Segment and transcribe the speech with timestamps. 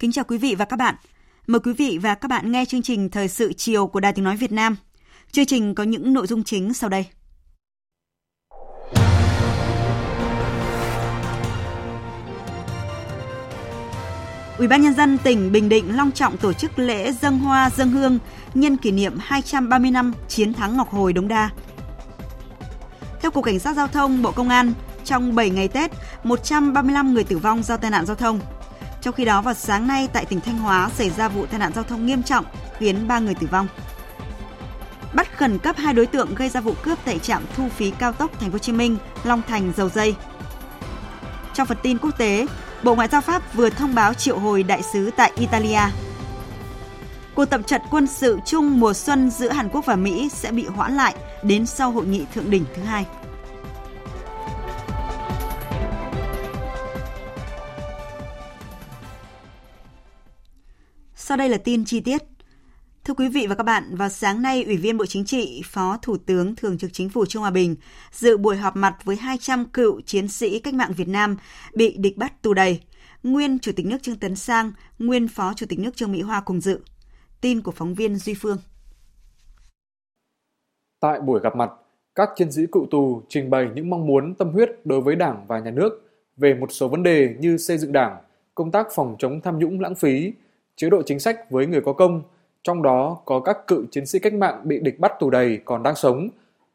[0.00, 0.94] Kính chào quý vị và các bạn.
[1.46, 4.24] Mời quý vị và các bạn nghe chương trình Thời sự chiều của Đài Tiếng
[4.24, 4.76] Nói Việt Nam.
[5.32, 7.06] Chương trình có những nội dung chính sau đây.
[14.58, 17.90] Ủy ban nhân dân tỉnh Bình Định long trọng tổ chức lễ dân hoa dân
[17.90, 18.18] hương
[18.54, 21.50] nhân kỷ niệm 230 năm chiến thắng Ngọc Hồi Đống Đa.
[23.22, 24.72] Theo Cục Cảnh sát Giao thông Bộ Công an,
[25.04, 25.90] trong 7 ngày Tết,
[26.24, 28.40] 135 người tử vong do tai nạn giao thông.
[29.00, 31.72] Trong khi đó vào sáng nay tại tỉnh Thanh Hóa xảy ra vụ tai nạn
[31.74, 32.44] giao thông nghiêm trọng
[32.78, 33.68] khiến 3 người tử vong.
[35.14, 38.12] Bắt khẩn cấp hai đối tượng gây ra vụ cướp tại trạm thu phí cao
[38.12, 40.14] tốc Thành phố Hồ Chí Minh, Long Thành, Dầu Dây.
[41.54, 42.46] Trong phần tin quốc tế,
[42.82, 45.80] Bộ Ngoại giao Pháp vừa thông báo triệu hồi đại sứ tại Italia.
[47.34, 50.66] Cuộc tập trận quân sự chung mùa xuân giữa Hàn Quốc và Mỹ sẽ bị
[50.66, 53.06] hoãn lại đến sau hội nghị thượng đỉnh thứ hai.
[61.22, 62.22] Sau đây là tin chi tiết.
[63.04, 65.98] Thưa quý vị và các bạn, vào sáng nay, Ủy viên Bộ Chính trị, Phó
[66.02, 67.76] Thủ tướng Thường trực Chính phủ Trương Hòa Bình
[68.12, 71.36] dự buổi họp mặt với 200 cựu chiến sĩ cách mạng Việt Nam
[71.74, 72.80] bị địch bắt tù đầy.
[73.22, 76.40] Nguyên Chủ tịch nước Trương Tấn Sang, nguyên Phó Chủ tịch nước Trương Mỹ Hoa
[76.40, 76.80] cùng dự.
[77.40, 78.58] Tin của phóng viên Duy Phương.
[81.00, 81.70] Tại buổi gặp mặt,
[82.14, 85.46] các chiến sĩ cựu tù trình bày những mong muốn tâm huyết đối với Đảng
[85.46, 88.16] và Nhà nước về một số vấn đề như xây dựng Đảng,
[88.54, 90.32] công tác phòng chống tham nhũng lãng phí,
[90.80, 92.22] chế độ chính sách với người có công,
[92.62, 95.82] trong đó có các cựu chiến sĩ cách mạng bị địch bắt tù đầy còn
[95.82, 96.28] đang sống,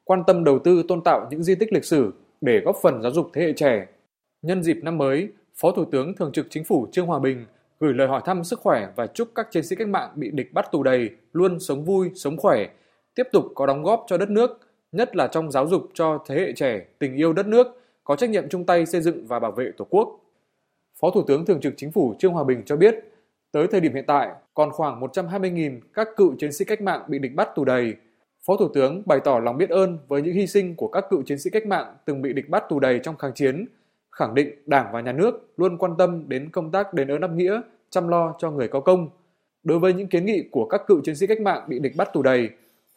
[0.03, 3.11] quan tâm đầu tư tôn tạo những di tích lịch sử để góp phần giáo
[3.11, 3.87] dục thế hệ trẻ.
[4.41, 7.45] Nhân dịp năm mới, Phó Thủ tướng Thường trực Chính phủ Trương Hòa Bình
[7.79, 10.53] gửi lời hỏi thăm sức khỏe và chúc các chiến sĩ cách mạng bị địch
[10.53, 12.67] bắt tù đầy luôn sống vui, sống khỏe,
[13.15, 14.59] tiếp tục có đóng góp cho đất nước,
[14.91, 17.67] nhất là trong giáo dục cho thế hệ trẻ tình yêu đất nước,
[18.03, 20.19] có trách nhiệm chung tay xây dựng và bảo vệ Tổ quốc.
[21.01, 22.95] Phó Thủ tướng Thường trực Chính phủ Trương Hòa Bình cho biết,
[23.55, 27.19] Tới thời điểm hiện tại, còn khoảng 120.000 các cựu chiến sĩ cách mạng bị
[27.19, 27.93] địch bắt tù đầy.
[28.45, 31.23] Phó Thủ tướng bày tỏ lòng biết ơn với những hy sinh của các cựu
[31.23, 33.65] chiến sĩ cách mạng từng bị địch bắt tù đầy trong kháng chiến,
[34.11, 37.31] khẳng định Đảng và Nhà nước luôn quan tâm đến công tác đền ơn đáp
[37.31, 39.09] nghĩa, chăm lo cho người có công.
[39.63, 42.09] Đối với những kiến nghị của các cựu chiến sĩ cách mạng bị địch bắt
[42.13, 42.49] tù đầy,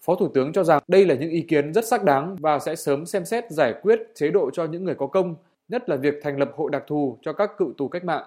[0.05, 2.77] Phó Thủ tướng cho rằng đây là những ý kiến rất xác đáng và sẽ
[2.77, 5.35] sớm xem xét giải quyết chế độ cho những người có công,
[5.69, 8.25] nhất là việc thành lập hội đặc thù cho các cựu tù cách mạng.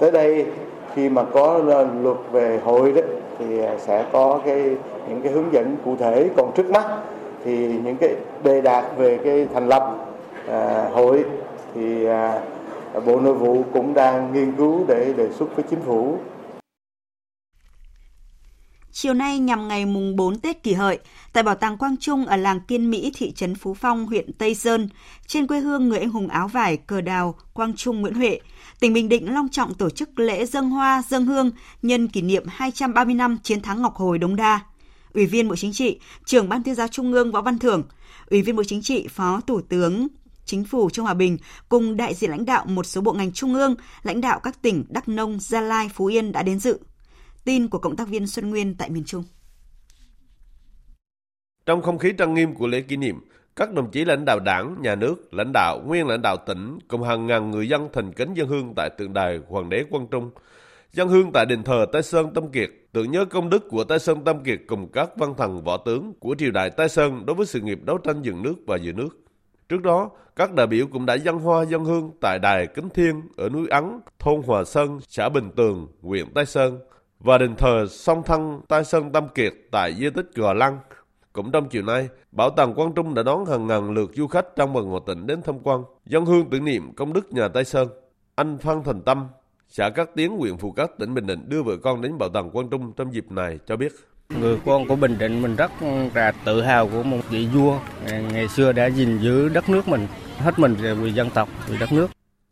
[0.00, 0.46] Tới đây
[0.94, 1.58] khi mà có
[2.02, 3.02] luật về hội đó
[3.38, 4.76] thì sẽ có cái
[5.08, 6.28] những cái hướng dẫn cụ thể.
[6.36, 6.86] Còn trước mắt
[7.44, 8.10] thì những cái
[8.44, 9.94] đề đạt về cái thành lập
[10.48, 11.24] à, hội
[11.74, 12.40] thì à,
[13.06, 16.16] Bộ Nội vụ cũng đang nghiên cứu để đề xuất với chính phủ.
[19.00, 20.98] Chiều nay nhằm ngày mùng 4 Tết kỷ hợi,
[21.32, 24.54] tại Bảo tàng Quang Trung ở làng Kiên Mỹ, thị trấn Phú Phong, huyện Tây
[24.54, 24.88] Sơn,
[25.26, 28.40] trên quê hương người anh hùng áo vải cờ đào Quang Trung Nguyễn Huệ,
[28.80, 31.50] tỉnh Bình Định long trọng tổ chức lễ dân hoa, dân hương
[31.82, 34.60] nhân kỷ niệm 230 năm chiến thắng Ngọc Hồi Đống Đa.
[35.14, 37.82] Ủy viên Bộ Chính trị, trưởng Ban Tuyên giáo Trung ương Võ Văn Thưởng,
[38.30, 40.08] Ủy viên Bộ Chính trị, Phó Thủ tướng
[40.44, 41.38] Chính phủ Trương Hòa Bình
[41.68, 44.84] cùng đại diện lãnh đạo một số bộ ngành trung ương, lãnh đạo các tỉnh
[44.88, 46.78] Đắk Nông, Gia Lai, Phú Yên đã đến dự.
[47.48, 49.24] Tin của cộng tác viên Xuân Nguyên tại miền Trung.
[51.66, 53.20] Trong không khí trang nghiêm của lễ kỷ niệm,
[53.56, 57.02] các đồng chí lãnh đạo đảng, nhà nước, lãnh đạo, nguyên lãnh đạo tỉnh cùng
[57.02, 60.30] hàng ngàn người dân thành kính dân hương tại tượng đài Hoàng đế Quang Trung.
[60.92, 63.98] Dân hương tại đền thờ Tây Sơn Tâm Kiệt, tưởng nhớ công đức của Tây
[63.98, 67.36] Sơn Tâm Kiệt cùng các văn thần võ tướng của triều đại Tây Sơn đối
[67.36, 69.18] với sự nghiệp đấu tranh dựng nước và giữ nước.
[69.68, 73.22] Trước đó, các đại biểu cũng đã dân hoa dân hương tại đài Kính Thiên
[73.36, 76.78] ở núi Ấn, thôn Hòa Sơn, xã Bình Tường, huyện Tây Sơn
[77.20, 80.78] và đền thờ song thân Tây Sơn tam Kiệt tại di tích Gò Lăng.
[81.32, 84.56] Cũng trong chiều nay, Bảo tàng Quang Trung đã đón hàng ngàn lượt du khách
[84.56, 87.64] trong và ngoài tỉnh đến tham quan, dân hương tưởng niệm công đức nhà Tây
[87.64, 87.88] Sơn.
[88.34, 89.28] Anh Phan Thành Tâm,
[89.68, 92.50] xã Cát Tiến, huyện Phù Cát, tỉnh Bình Định đưa vợ con đến Bảo tàng
[92.50, 93.92] Quang Trung trong dịp này cho biết.
[94.28, 95.70] Người con của Bình Định mình rất
[96.14, 100.06] là tự hào của một vị vua ngày xưa đã gìn giữ đất nước mình,
[100.38, 102.06] hết mình vì dân tộc, vì đất nước.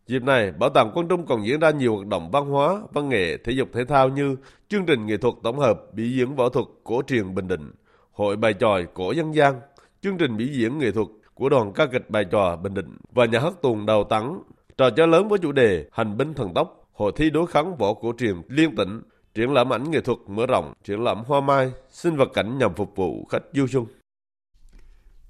[0.06, 3.08] Dịp này, Bảo tàng Quang Trung còn diễn ra nhiều hoạt động văn hóa, văn
[3.08, 4.36] nghệ, thể dục thể thao như
[4.68, 7.72] chương trình nghệ thuật tổng hợp biểu diễn võ thuật cổ truyền Bình Định,
[8.12, 9.60] hội bài tròi cổ dân gian,
[10.02, 13.24] chương trình biểu diễn nghệ thuật của đoàn ca kịch bài trò Bình Định và
[13.24, 14.42] nhà hát tuồng Đào Tắng,
[14.78, 17.94] trò chơi lớn với chủ đề Hành binh thần tốc, hội thi đối kháng võ
[17.94, 19.02] cổ truyền liên tỉnh,
[19.34, 22.74] triển lãm ảnh nghệ thuật mở rộng, triển lãm hoa mai, sinh vật cảnh nhằm
[22.74, 23.86] phục vụ khách du xuân.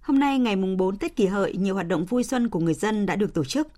[0.01, 2.75] Hôm nay ngày mùng 4 Tết Kỷ Hợi, nhiều hoạt động vui xuân của người
[2.75, 3.69] dân đã được tổ chức.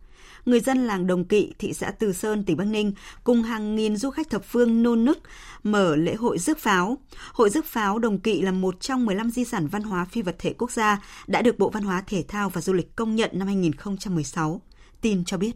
[0.46, 2.92] Người dân làng Đồng Kỵ, thị xã Từ Sơn, tỉnh Bắc Ninh
[3.24, 5.18] cùng hàng nghìn du khách thập phương nôn nức
[5.62, 6.98] mở lễ hội rước pháo.
[7.32, 10.36] Hội rước pháo Đồng Kỵ là một trong 15 di sản văn hóa phi vật
[10.38, 13.30] thể quốc gia đã được Bộ Văn hóa Thể thao và Du lịch công nhận
[13.32, 14.60] năm 2016.
[15.00, 15.52] Tin cho biết.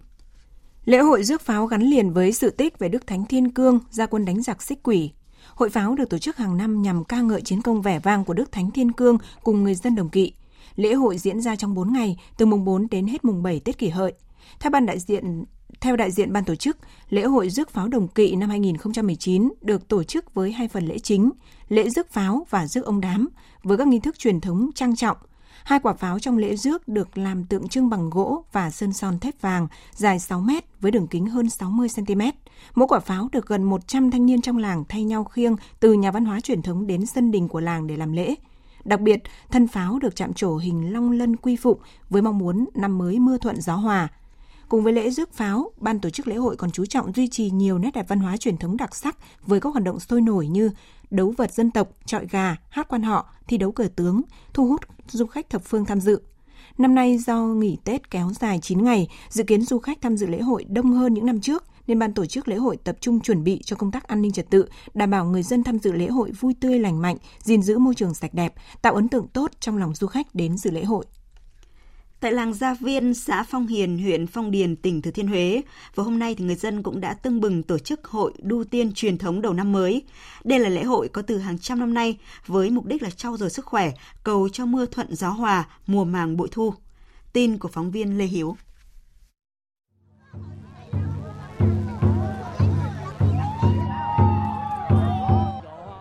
[0.85, 4.07] Lễ hội rước pháo gắn liền với sự tích về Đức Thánh Thiên Cương, gia
[4.07, 5.11] quân đánh giặc xích quỷ.
[5.55, 8.35] Hội pháo được tổ chức hàng năm nhằm ca ngợi chiến công vẻ vang của
[8.35, 10.33] Đức Thánh Thiên Cương cùng người dân Đồng Kỵ.
[10.77, 13.79] Lễ hội diễn ra trong 4 ngày, từ mùng 4 đến hết mùng 7 Tết
[13.79, 14.13] Kỷ Hợi.
[14.61, 15.45] Theo ban đại diện
[15.83, 16.77] theo đại diện ban tổ chức,
[17.09, 20.99] lễ hội rước pháo đồng kỵ năm 2019 được tổ chức với hai phần lễ
[20.99, 21.31] chính,
[21.69, 23.29] lễ rước pháo và rước ông đám,
[23.63, 25.17] với các nghi thức truyền thống trang trọng.
[25.65, 29.19] Hai quả pháo trong lễ rước được làm tượng trưng bằng gỗ và sơn son
[29.19, 32.21] thép vàng, dài 6 mét với đường kính hơn 60 cm.
[32.75, 36.11] Mỗi quả pháo được gần 100 thanh niên trong làng thay nhau khiêng từ nhà
[36.11, 38.35] văn hóa truyền thống đến sân đình của làng để làm lễ.
[38.85, 41.79] Đặc biệt, thân pháo được chạm trổ hình long lân quy phụng
[42.11, 44.09] với mong muốn năm mới mưa thuận gió hòa–
[44.73, 47.51] Cùng với lễ rước pháo, ban tổ chức lễ hội còn chú trọng duy trì
[47.51, 49.17] nhiều nét đẹp văn hóa truyền thống đặc sắc
[49.47, 50.71] với các hoạt động sôi nổi như
[51.11, 54.23] đấu vật dân tộc, trọi gà, hát quan họ, thi đấu cờ tướng,
[54.55, 56.23] thu hút du khách thập phương tham dự.
[56.79, 60.27] Năm nay do nghỉ Tết kéo dài 9 ngày, dự kiến du khách tham dự
[60.27, 63.21] lễ hội đông hơn những năm trước, nên ban tổ chức lễ hội tập trung
[63.21, 65.93] chuẩn bị cho công tác an ninh trật tự, đảm bảo người dân tham dự
[65.93, 69.29] lễ hội vui tươi lành mạnh, gìn giữ môi trường sạch đẹp, tạo ấn tượng
[69.29, 71.05] tốt trong lòng du khách đến dự lễ hội.
[72.23, 75.63] Tại làng Gia Viên, xã Phong Hiền, huyện Phong Điền, tỉnh Thừa Thiên Huế,
[75.95, 78.93] và hôm nay thì người dân cũng đã tưng bừng tổ chức hội đu tiên
[78.93, 80.03] truyền thống đầu năm mới.
[80.45, 83.37] Đây là lễ hội có từ hàng trăm năm nay với mục đích là trau
[83.37, 83.93] dồi sức khỏe,
[84.25, 86.75] cầu cho mưa thuận gió hòa, mùa màng bội thu.
[87.33, 88.57] Tin của phóng viên Lê Hiếu.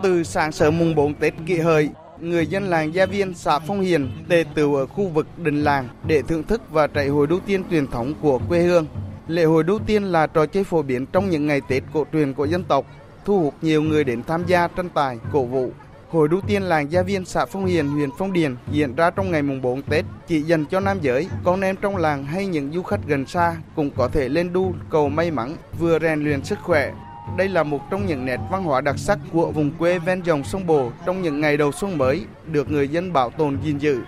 [0.04, 1.90] Từ sáng sớm mùng 4 Tết kỷ hợi,
[2.22, 5.88] người dân làng Gia Viên, xã Phong Hiền tề tựu ở khu vực đình làng
[6.04, 8.86] để thưởng thức và chạy hồi đu tiên truyền thống của quê hương.
[9.28, 12.34] Lễ hội đu tiên là trò chơi phổ biến trong những ngày Tết cổ truyền
[12.34, 12.86] của dân tộc,
[13.26, 15.72] thu hút nhiều người đến tham gia tranh tài, cổ vũ.
[16.10, 19.32] Hội đu tiên làng Gia Viên, xã Phong Hiền, huyện Phong Điền diễn ra trong
[19.32, 22.72] ngày mùng 4 Tết, chỉ dành cho nam giới, con em trong làng hay những
[22.74, 26.44] du khách gần xa cũng có thể lên đu cầu may mắn, vừa rèn luyện
[26.44, 26.94] sức khỏe,
[27.38, 30.44] đây là một trong những nét văn hóa đặc sắc của vùng quê ven dòng
[30.44, 34.02] sông Bồ trong những ngày đầu xuân mới được người dân bảo tồn gìn giữ.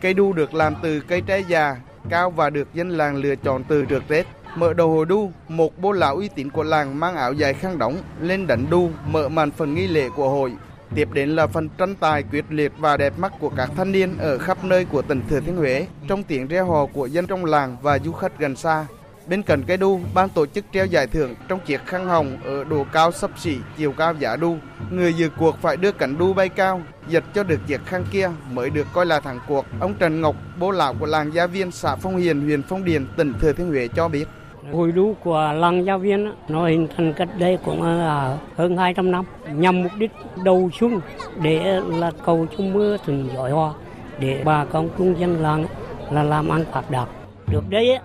[0.00, 1.76] Cây đu được làm từ cây tre già,
[2.08, 4.26] cao và được dân làng lựa chọn từ trước Tết.
[4.56, 7.78] Mở đầu hồi đu, một bố lão uy tín của làng mang áo dài khăn
[7.78, 10.52] đóng lên đánh đu mở màn phần nghi lễ của hội.
[10.94, 14.18] Tiếp đến là phần tranh tài quyết liệt và đẹp mắt của các thanh niên
[14.18, 17.44] ở khắp nơi của tỉnh Thừa Thiên Huế trong tiếng reo hò của dân trong
[17.44, 18.86] làng và du khách gần xa.
[19.30, 22.64] Bên cạnh cây đu, ban tổ chức treo giải thưởng trong chiếc khăn hồng ở
[22.64, 24.56] độ cao sấp xỉ chiều cao giả đu.
[24.90, 28.30] Người dự cuộc phải đưa cánh đu bay cao, giật cho được chiếc khăn kia
[28.52, 29.66] mới được coi là thắng cuộc.
[29.80, 33.06] Ông Trần Ngọc, bố lão của làng Gia Viên, xã Phong Hiền, huyện Phong Điền,
[33.16, 34.28] tỉnh Thừa Thiên Huế cho biết.
[34.72, 39.10] Hội đu của làng Gia Viên nó hình thành cách đây cũng là hơn 200
[39.10, 39.24] năm
[39.54, 40.10] nhằm mục đích
[40.44, 41.00] đầu xuân
[41.42, 43.72] để là cầu cho mưa thuận giỏi hoa
[44.20, 45.66] để bà con trung dân làng
[46.10, 47.08] là làm ăn phát đạt.
[47.50, 47.98] Được đấy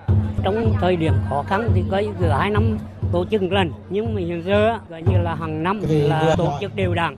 [0.44, 2.78] trong thời điểm khó khăn thì coi cứ hai năm
[3.12, 6.76] tổ chức lần nhưng mà hiện giờ gọi như là hàng năm là tổ chức
[6.76, 7.18] đều đặn.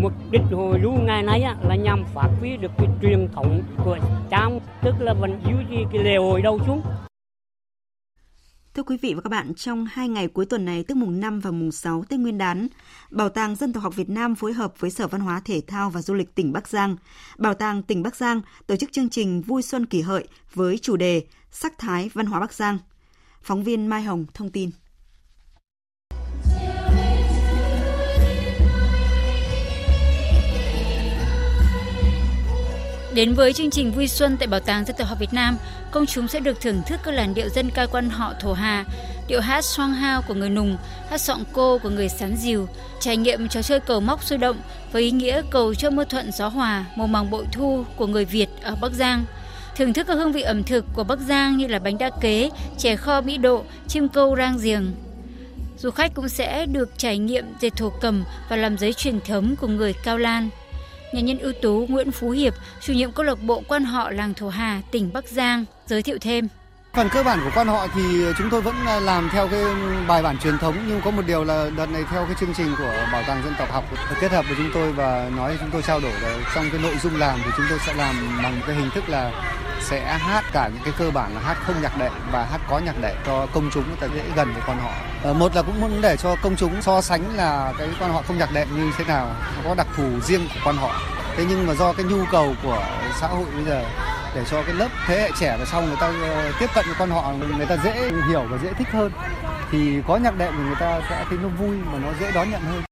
[0.00, 3.98] Mục đích hồi lưu ngày nay là nhằm phát huy được cái truyền thống của
[4.30, 4.48] cha
[4.82, 6.82] tức là vẫn duy trì cái lễ hội đầu xuống
[8.76, 11.40] Thưa quý vị và các bạn, trong hai ngày cuối tuần này, tức mùng 5
[11.40, 12.68] và mùng 6 Tết Nguyên đán,
[13.10, 15.90] Bảo tàng Dân tộc học Việt Nam phối hợp với Sở Văn hóa Thể thao
[15.90, 16.96] và Du lịch tỉnh Bắc Giang,
[17.38, 20.96] Bảo tàng tỉnh Bắc Giang tổ chức chương trình Vui Xuân Kỷ Hợi với chủ
[20.96, 22.78] đề Sắc thái văn hóa Bắc Giang.
[23.42, 24.70] Phóng viên Mai Hồng thông tin.
[33.16, 35.56] Đến với chương trình vui xuân tại Bảo tàng Dân tộc học Việt Nam,
[35.90, 38.84] công chúng sẽ được thưởng thức các làn điệu dân ca quan họ Thổ Hà,
[39.28, 40.76] điệu hát xoang hao của người Nùng,
[41.10, 42.68] hát sọng cô của người Sán Diều,
[43.00, 44.56] trải nghiệm trò chơi cầu móc sôi động
[44.92, 48.24] với ý nghĩa cầu cho mưa thuận gió hòa, mùa màng bội thu của người
[48.24, 49.24] Việt ở Bắc Giang.
[49.76, 52.50] Thưởng thức các hương vị ẩm thực của Bắc Giang như là bánh đa kế,
[52.78, 54.92] chè kho mỹ độ, chim câu rang giềng.
[55.78, 59.56] Du khách cũng sẽ được trải nghiệm dệt thổ cầm và làm giấy truyền thống
[59.60, 60.50] của người Cao Lan
[61.16, 64.34] nhà nhân ưu tú Nguyễn Phú Hiệp, chủ nhiệm câu lạc bộ quan họ làng
[64.34, 66.48] Thổ Hà, tỉnh Bắc Giang, giới thiệu thêm.
[66.96, 69.64] Phần cơ bản của quan họ thì chúng tôi vẫn à, làm theo cái
[70.08, 72.74] bài bản truyền thống nhưng có một điều là đợt này theo cái chương trình
[72.78, 73.84] của Bảo tàng dân tộc học
[74.20, 76.96] kết hợp với chúng tôi và nói chúng tôi trao đổi là trong cái nội
[77.02, 79.32] dung làm thì chúng tôi sẽ làm bằng cái hình thức là
[79.80, 82.78] sẽ hát cả những cái cơ bản là hát không nhạc đệm và hát có
[82.78, 84.92] nhạc đệm cho công chúng người ta dễ gần với quan họ.
[85.22, 88.22] Ờ, một là cũng muốn để cho công chúng so sánh là cái quan họ
[88.26, 89.30] không nhạc đệm như thế nào,
[89.64, 91.00] có đặc thù riêng của quan họ.
[91.36, 92.86] Thế nhưng mà do cái nhu cầu của
[93.20, 93.84] xã hội bây giờ
[94.34, 96.94] để cho cái lớp thế hệ trẻ và sau người ta ờ, tiếp cận với
[96.98, 99.12] con họ người ta dễ hiểu và dễ thích hơn
[99.70, 99.78] thì
[100.08, 102.60] có nhạc đệm thì người ta sẽ thấy nó vui mà nó dễ đón nhận
[102.60, 102.82] hơn.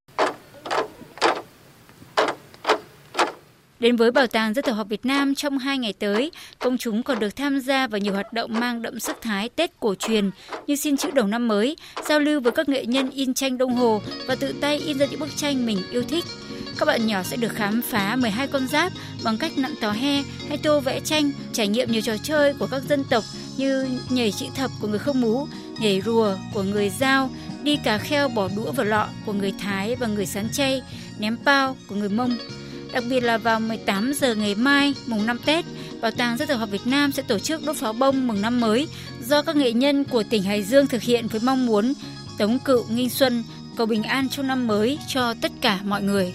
[3.80, 7.02] Đến với Bảo tàng Dân tộc học Việt Nam trong hai ngày tới, công chúng
[7.02, 10.30] còn được tham gia vào nhiều hoạt động mang đậm sắc thái Tết cổ truyền
[10.66, 11.76] như xin chữ đầu năm mới,
[12.08, 15.06] giao lưu với các nghệ nhân in tranh đồng hồ và tự tay in ra
[15.06, 16.24] những bức tranh mình yêu thích.
[16.78, 18.92] Các bạn nhỏ sẽ được khám phá 12 con giáp
[19.24, 22.66] bằng cách nặn tò he hay tô vẽ tranh, trải nghiệm nhiều trò chơi của
[22.66, 23.24] các dân tộc
[23.56, 25.46] như nhảy chữ thập của người không mú,
[25.78, 27.30] nhảy rùa của người Giao,
[27.62, 30.82] đi cà kheo bỏ đũa vào lọ của người Thái và người Sán Chay,
[31.18, 32.36] ném bao của người Mông.
[32.92, 35.64] Đặc biệt là vào 18 giờ ngày mai, mùng 5 Tết,
[36.00, 38.60] Bảo tàng Dân tộc học Việt Nam sẽ tổ chức đốt pháo bông mừng năm
[38.60, 38.88] mới
[39.26, 41.94] do các nghệ nhân của tỉnh Hải Dương thực hiện với mong muốn
[42.38, 43.44] tống cựu nghinh xuân,
[43.76, 46.34] cầu bình an trong năm mới cho tất cả mọi người.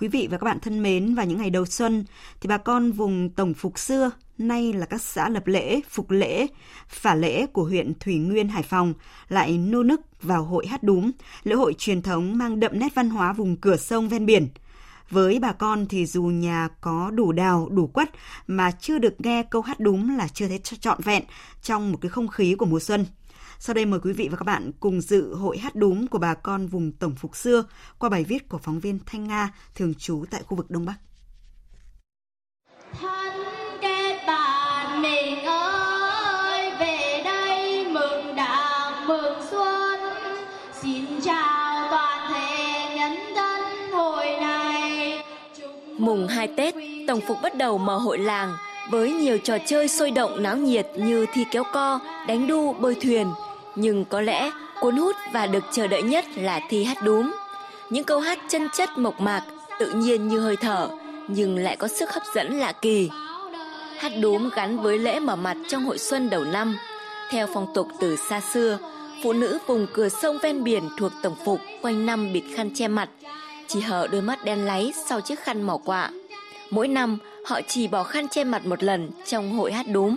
[0.00, 2.04] Quý vị và các bạn thân mến, vào những ngày đầu xuân
[2.40, 6.46] thì bà con vùng Tổng Phục xưa, nay là các xã lập lễ, phục lễ,
[6.88, 8.94] phả lễ của huyện Thủy Nguyên, Hải Phòng
[9.28, 11.10] lại nô nức vào hội hát đúm,
[11.44, 14.48] lễ hội truyền thống mang đậm nét văn hóa vùng cửa sông ven biển.
[15.10, 18.10] Với bà con thì dù nhà có đủ đào, đủ quất
[18.46, 21.22] mà chưa được nghe câu hát đúng là chưa thấy trọn vẹn
[21.62, 23.06] trong một cái không khí của mùa xuân.
[23.60, 26.34] Sau đây mời quý vị và các bạn cùng dự hội hát đúng của bà
[26.34, 27.64] con vùng Tổng Phục xưa
[27.98, 30.94] qua bài viết của phóng viên Thanh Nga thường trú tại khu vực Đông Bắc.
[33.00, 33.34] Thân
[33.80, 40.00] kết bạn mình ơi về đây mừng đảng mừng xuân.
[40.82, 45.24] Xin chào toàn thể nhân dân hồi này.
[45.98, 46.74] Mùng 2 Tết,
[47.08, 48.56] Tổng Phục bắt đầu mở hội làng
[48.90, 52.94] với nhiều trò chơi sôi động náo nhiệt như thi kéo co, đánh đu, bơi
[53.02, 53.28] thuyền–
[53.80, 57.32] nhưng có lẽ cuốn hút và được chờ đợi nhất là thi hát đúm.
[57.90, 59.42] Những câu hát chân chất mộc mạc,
[59.78, 60.88] tự nhiên như hơi thở,
[61.28, 63.10] nhưng lại có sức hấp dẫn lạ kỳ.
[63.98, 66.76] Hát đúm gắn với lễ mở mặt trong hội xuân đầu năm.
[67.30, 68.78] Theo phong tục từ xa xưa,
[69.22, 72.88] phụ nữ vùng cửa sông ven biển thuộc tổng phục quanh năm bịt khăn che
[72.88, 73.08] mặt,
[73.66, 76.10] chỉ hở đôi mắt đen láy sau chiếc khăn màu quạ.
[76.70, 80.16] Mỗi năm, họ chỉ bỏ khăn che mặt một lần trong hội hát đúm.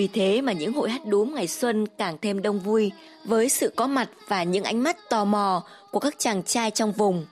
[0.00, 2.92] Vì thế mà những hội hát đúm ngày xuân càng thêm đông vui
[3.24, 6.92] với sự có mặt và những ánh mắt tò mò của các chàng trai trong
[6.92, 7.26] vùng.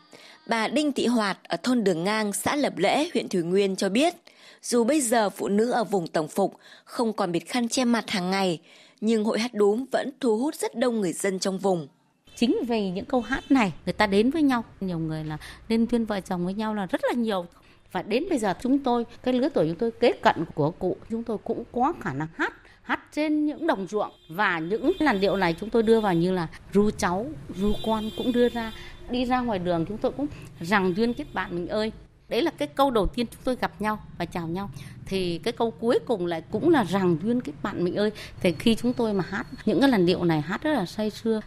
[0.48, 3.88] Bà Đinh Thị Hoạt ở thôn Đường Ngang, xã Lập Lễ, huyện Thủy Nguyên cho
[3.88, 4.14] biết,
[4.62, 8.10] dù bây giờ phụ nữ ở vùng tổng phục không còn bịt khăn che mặt
[8.10, 8.60] hàng ngày,
[9.00, 11.88] nhưng hội hát đúm vẫn thu hút rất đông người dân trong vùng.
[12.36, 14.64] Chính vì những câu hát này người ta đến với nhau.
[14.80, 17.46] Nhiều người là nên duyên vợ chồng với nhau là rất là nhiều.
[17.92, 20.96] Và đến bây giờ chúng tôi cái lứa tuổi chúng tôi kế cận của cụ
[21.10, 22.57] chúng tôi cũng có khả năng hát
[22.88, 24.10] hát trên những đồng ruộng.
[24.28, 27.26] Và những làn điệu này chúng tôi đưa vào như là ru cháu,
[27.56, 28.72] ru con cũng đưa ra.
[29.10, 30.26] Đi ra ngoài đường chúng tôi cũng
[30.60, 31.92] rằng duyên kết bạn mình ơi.
[32.28, 34.70] Đấy là cái câu đầu tiên chúng tôi gặp nhau và chào nhau.
[35.06, 38.10] Thì cái câu cuối cùng lại cũng là rằng duyên kết bạn mình ơi.
[38.40, 41.10] Thì khi chúng tôi mà hát những cái làn điệu này hát rất là say
[41.10, 41.40] sưa.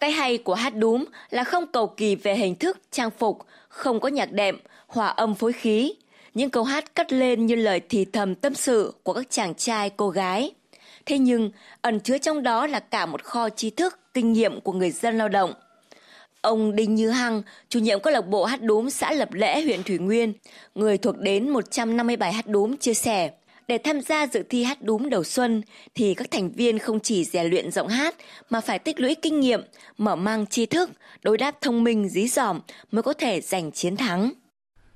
[0.00, 4.00] Cái hay của hát đúm là không cầu kỳ về hình thức, trang phục, không
[4.00, 5.94] có nhạc đệm, hòa âm phối khí.
[6.36, 9.90] Những câu hát cất lên như lời thì thầm tâm sự của các chàng trai
[9.90, 10.50] cô gái.
[11.06, 11.50] Thế nhưng,
[11.80, 15.18] ẩn chứa trong đó là cả một kho tri thức, kinh nghiệm của người dân
[15.18, 15.52] lao động.
[16.40, 19.82] Ông Đinh Như Hằng, chủ nhiệm câu lạc bộ hát đúm xã Lập Lễ, huyện
[19.82, 20.32] Thủy Nguyên,
[20.74, 23.30] người thuộc đến 150 bài hát đúm chia sẻ.
[23.68, 25.62] Để tham gia dự thi hát đúm đầu xuân
[25.94, 28.14] thì các thành viên không chỉ rèn luyện giọng hát
[28.50, 29.60] mà phải tích lũy kinh nghiệm,
[29.98, 30.90] mở mang tri thức,
[31.22, 34.30] đối đáp thông minh dí dỏm mới có thể giành chiến thắng.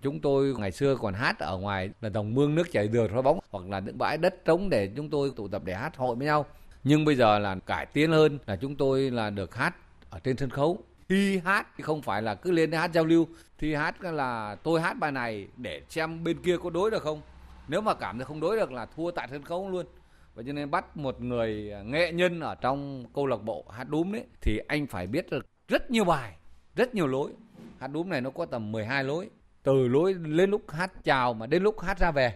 [0.02, 3.22] Chúng tôi ngày xưa còn hát ở ngoài là dòng mương nước chảy đường thoi
[3.22, 6.16] bóng hoặc là những bãi đất trống để chúng tôi tụ tập để hát hội
[6.16, 6.46] với nhau.
[6.84, 9.76] Nhưng bây giờ là cải tiến hơn là chúng tôi là được hát
[10.10, 10.78] ở trên sân khấu.
[11.08, 13.26] Thi hát thì không phải là cứ lên hát giao lưu.
[13.58, 17.20] Thi hát là tôi hát bài này để xem bên kia có đối được không.
[17.68, 19.86] Nếu mà cảm thấy không đối được là thua tại sân khấu luôn.
[20.34, 24.12] Và cho nên bắt một người nghệ nhân ở trong câu lạc bộ hát đúm
[24.12, 26.34] đấy thì anh phải biết được rất nhiều bài,
[26.76, 27.30] rất nhiều lối.
[27.78, 29.30] Hát đúm này nó có tầm 12 lối
[29.62, 32.34] từ lối lên lúc hát chào mà đến lúc hát ra về.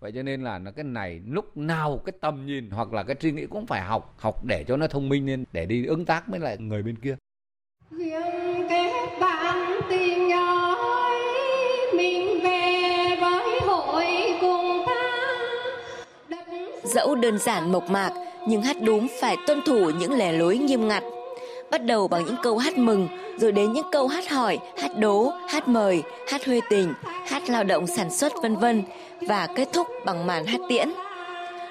[0.00, 3.16] Vậy cho nên là nó cái này lúc nào cái tầm nhìn hoặc là cái
[3.20, 6.04] suy nghĩ cũng phải học học để cho nó thông minh lên để đi ứng
[6.04, 7.16] tác với lại người bên kia.
[16.84, 18.10] Dẫu đơn giản mộc mạc
[18.48, 21.02] nhưng hát đúng phải tuân thủ những lề lối nghiêm ngặt.
[21.70, 25.32] Bắt đầu bằng những câu hát mừng rồi đến những câu hát hỏi, hát đố,
[25.48, 26.94] hát mời, hát huê tình,
[27.26, 28.82] hát lao động sản xuất vân vân
[29.20, 30.88] và kết thúc bằng màn hát tiễn.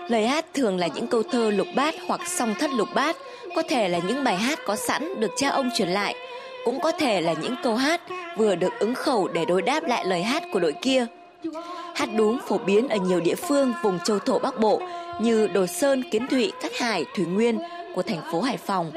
[0.07, 3.15] Lời hát thường là những câu thơ lục bát hoặc song thất lục bát,
[3.55, 6.15] có thể là những bài hát có sẵn được cha ông truyền lại,
[6.65, 8.01] cũng có thể là những câu hát
[8.37, 11.05] vừa được ứng khẩu để đối đáp lại lời hát của đội kia.
[11.95, 14.81] Hát đúng phổ biến ở nhiều địa phương vùng châu thổ Bắc Bộ
[15.21, 17.59] như Đồ Sơn, Kiến Thụy, Cát Hải, Thủy Nguyên
[17.95, 18.91] của thành phố Hải Phòng,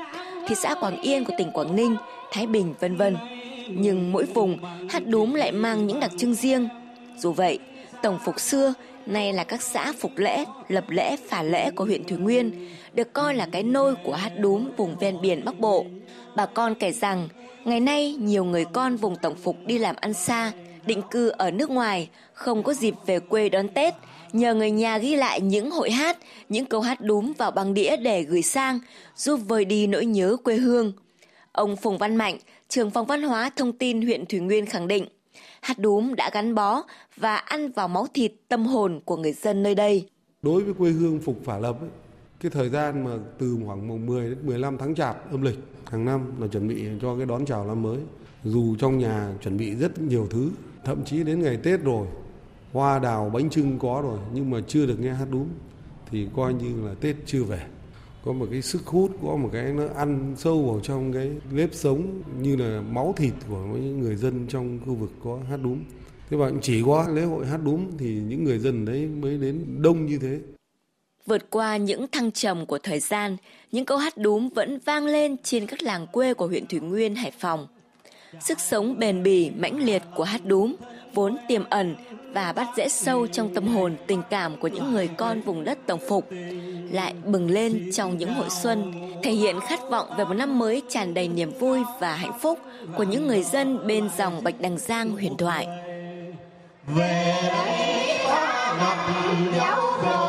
[0.48, 1.96] thị xã Quảng Yên của tỉnh Quảng Ninh,
[2.32, 3.16] Thái Bình vân vân.
[3.68, 4.58] Nhưng mỗi vùng
[4.90, 6.68] hát đúm lại mang những đặc trưng riêng.
[7.18, 7.58] Dù vậy,
[8.02, 8.75] tổng phục xưa
[9.06, 13.12] nay là các xã phục lễ, lập lễ, phả lễ của huyện Thủy Nguyên, được
[13.12, 15.87] coi là cái nôi của hát đúm vùng ven biển Bắc Bộ.
[16.37, 17.28] Bà con kể rằng,
[17.64, 20.52] ngày nay nhiều người con vùng tổng phục đi làm ăn xa,
[20.87, 23.94] định cư ở nước ngoài, không có dịp về quê đón Tết,
[24.32, 26.18] nhờ người nhà ghi lại những hội hát,
[26.49, 28.80] những câu hát đúm vào băng đĩa để gửi sang,
[29.16, 30.92] giúp vơi đi nỗi nhớ quê hương.
[31.52, 32.38] Ông Phùng Văn Mạnh,
[32.69, 35.05] trưởng phòng văn hóa thông tin huyện Thủy Nguyên khẳng định,
[35.61, 36.83] hát đúm đã gắn bó
[37.17, 40.09] và ăn vào máu thịt tâm hồn của người dân nơi đây.
[40.43, 41.90] Đối với quê hương Phục Phả Lập, ấy,
[42.40, 46.05] cái thời gian mà từ khoảng mùng 10 đến 15 tháng Chạp âm lịch hàng
[46.05, 47.99] năm là chuẩn bị cho cái đón chào năm mới.
[48.45, 50.50] Dù trong nhà chuẩn bị rất nhiều thứ,
[50.85, 52.07] thậm chí đến ngày Tết rồi,
[52.73, 55.49] hoa đào bánh trưng có rồi nhưng mà chưa được nghe hát đúng
[56.11, 57.67] thì coi như là Tết chưa về
[58.28, 61.75] có một cái sức hút có một cái nó ăn sâu vào trong cái nếp
[61.75, 65.85] sống như là máu thịt của những người dân trong khu vực có hát đúng
[66.30, 69.64] thế và chỉ có lễ hội hát đúng thì những người dân đấy mới đến
[69.82, 70.38] đông như thế
[71.26, 73.37] Vượt qua những thăng trầm của thời gian,
[73.73, 77.14] những câu hát đúng vẫn vang lên trên các làng quê của huyện Thủy Nguyên,
[77.14, 77.66] Hải Phòng.
[78.40, 80.75] Sức sống bền bỉ, mãnh liệt của hát đúm
[81.14, 81.97] vốn tiềm ẩn
[82.32, 85.78] và bắt rễ sâu trong tâm hồn tình cảm của những người con vùng đất
[85.87, 86.26] tổng phục
[86.90, 90.82] lại bừng lên trong những hội xuân thể hiện khát vọng về một năm mới
[90.88, 92.58] tràn đầy niềm vui và hạnh phúc
[92.97, 95.67] của những người dân bên dòng bạch đằng giang huyền thoại.
[96.86, 98.08] Về đây
[99.56, 100.27] ngập rồi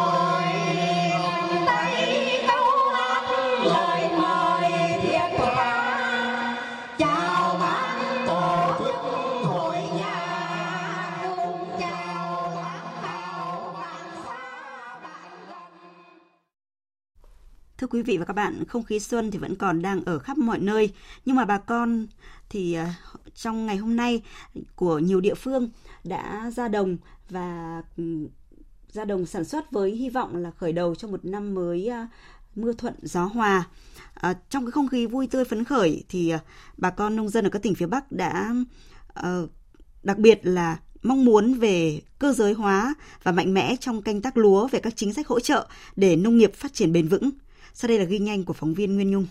[17.79, 20.37] Thưa quý vị và các bạn, không khí xuân thì vẫn còn đang ở khắp
[20.37, 20.93] mọi nơi,
[21.25, 22.07] nhưng mà bà con
[22.49, 22.95] thì à,
[23.35, 24.21] trong ngày hôm nay
[24.75, 25.69] của nhiều địa phương
[26.03, 26.97] đã ra đồng
[27.29, 28.03] và ừ,
[28.91, 32.07] ra đồng sản xuất với hy vọng là khởi đầu cho một năm mới à,
[32.55, 33.67] mưa thuận gió hòa.
[34.13, 36.39] À, trong cái không khí vui tươi phấn khởi thì à,
[36.77, 38.53] bà con nông dân ở các tỉnh phía Bắc đã
[39.19, 39.49] uh,
[40.03, 44.37] đặc biệt là mong muốn về cơ giới hóa và mạnh mẽ trong canh tác
[44.37, 47.29] lúa về các chính sách hỗ trợ để nông nghiệp phát triển bền vững.
[47.81, 49.27] Sau đây là ghi nhanh của phóng viên Nguyên Nhung.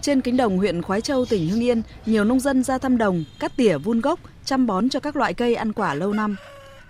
[0.00, 3.24] Trên cánh đồng huyện Khói Châu, tỉnh Hưng Yên, nhiều nông dân ra thăm đồng,
[3.40, 6.36] cắt tỉa vun gốc, chăm bón cho các loại cây ăn quả lâu năm.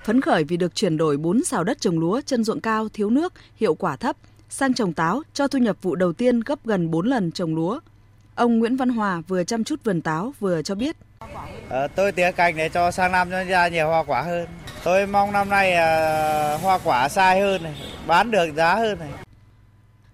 [0.05, 3.11] Phấn khởi vì được chuyển đổi 4 xào đất trồng lúa chân ruộng cao, thiếu
[3.11, 4.16] nước, hiệu quả thấp,
[4.49, 7.81] sang trồng táo cho thu nhập vụ đầu tiên gấp gần 4 lần trồng lúa.
[8.35, 10.97] Ông Nguyễn Văn Hòa vừa chăm chút vườn táo vừa cho biết.
[11.71, 14.47] À, tôi tỉa cành để cho sang năm cho ra nhiều hoa quả hơn.
[14.85, 17.75] Tôi mong năm nay à, hoa quả sai hơn này,
[18.07, 19.09] bán được giá hơn này.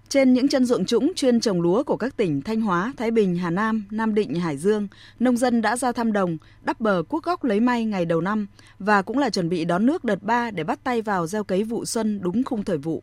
[0.09, 3.37] Trên những chân ruộng trũng chuyên trồng lúa của các tỉnh Thanh Hóa, Thái Bình,
[3.37, 4.89] Hà Nam, Nam Định, Hải Dương,
[5.21, 8.47] nông dân đã ra thăm đồng, đắp bờ cuốc góc lấy may ngày đầu năm
[8.79, 11.65] và cũng là chuẩn bị đón nước đợt 3 để bắt tay vào gieo cấy
[11.65, 13.03] vụ xuân đúng khung thời vụ.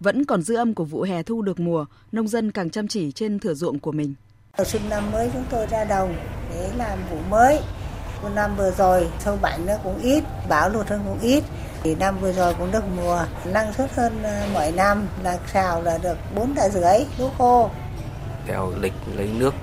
[0.00, 3.12] Vẫn còn dư âm của vụ hè thu được mùa, nông dân càng chăm chỉ
[3.12, 4.14] trên thửa ruộng của mình.
[4.64, 6.14] Xuân năm mới chúng tôi ra đồng
[6.50, 7.60] để làm vụ mới.
[8.22, 11.44] Một năm vừa rồi sâu bệnh nó cũng ít, bão lụt hơn cũng ít.
[11.82, 15.82] Thì năm vừa rồi cũng được mùa, năng suất hơn ờ, mọi năm là xào
[15.82, 17.70] là được bốn tạ rưỡi lúa khô.
[18.46, 19.54] Theo lịch lấy nước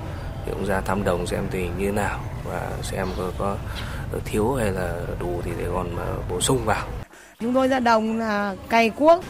[0.45, 3.55] thì cũng ra thăm đồng xem tình như nào và xem có, có
[4.25, 5.95] thiếu hay là đủ thì để còn
[6.29, 6.87] bổ sung vào.
[7.39, 9.23] Chúng tôi ra đồng là cày cuốc,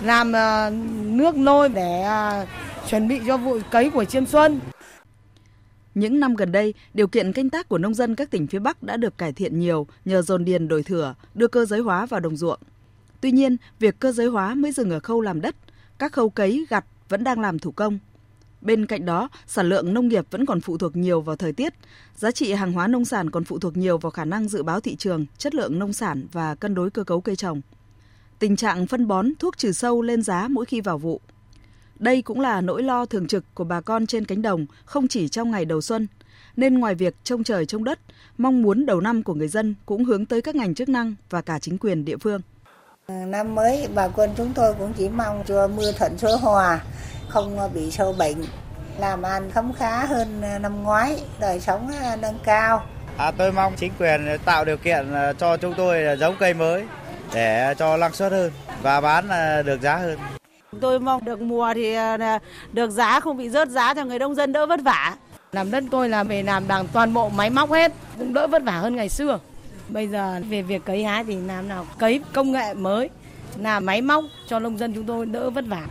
[0.00, 0.70] làm ờ,
[1.02, 2.46] nước nôi để ờ,
[2.88, 4.60] chuẩn bị cho vụ cấy của chiêm xuân.
[5.94, 8.82] Những năm gần đây, điều kiện canh tác của nông dân các tỉnh phía Bắc
[8.82, 12.20] đã được cải thiện nhiều nhờ dồn điền đổi thửa, đưa cơ giới hóa vào
[12.20, 12.60] đồng ruộng.
[13.20, 15.56] Tuy nhiên, việc cơ giới hóa mới dừng ở khâu làm đất,
[15.98, 17.98] các khâu cấy, gặt vẫn đang làm thủ công.
[18.60, 21.74] Bên cạnh đó, sản lượng nông nghiệp vẫn còn phụ thuộc nhiều vào thời tiết,
[22.16, 24.80] giá trị hàng hóa nông sản còn phụ thuộc nhiều vào khả năng dự báo
[24.80, 27.60] thị trường, chất lượng nông sản và cân đối cơ cấu cây trồng.
[28.38, 31.20] Tình trạng phân bón, thuốc trừ sâu lên giá mỗi khi vào vụ.
[32.02, 35.28] Đây cũng là nỗi lo thường trực của bà con trên cánh đồng, không chỉ
[35.28, 36.06] trong ngày đầu xuân.
[36.56, 37.98] nên ngoài việc trông trời trông đất,
[38.38, 41.42] mong muốn đầu năm của người dân cũng hướng tới các ngành chức năng và
[41.42, 42.40] cả chính quyền địa phương.
[43.08, 46.80] Năm mới bà con chúng tôi cũng chỉ mong cho mưa thuận gió hòa,
[47.28, 48.36] không bị sâu bệnh,
[48.98, 52.86] làm ăn khấm khá hơn năm ngoái, đời sống nâng cao.
[53.16, 56.84] À, tôi mong chính quyền tạo điều kiện cho chúng tôi giống cây mới
[57.34, 59.28] để cho năng suất hơn và bán
[59.66, 60.18] được giá hơn.
[60.80, 61.96] Tôi mong được mùa thì
[62.72, 65.16] được giá không bị rớt giá cho người nông dân đỡ vất vả.
[65.52, 68.62] Làm đất tôi là về làm bằng toàn bộ máy móc hết, cũng đỡ vất
[68.62, 69.38] vả hơn ngày xưa.
[69.88, 73.10] Bây giờ về việc cấy hái thì làm nào cấy công nghệ mới,
[73.58, 75.86] làm máy móc cho nông dân chúng tôi đỡ vất vả.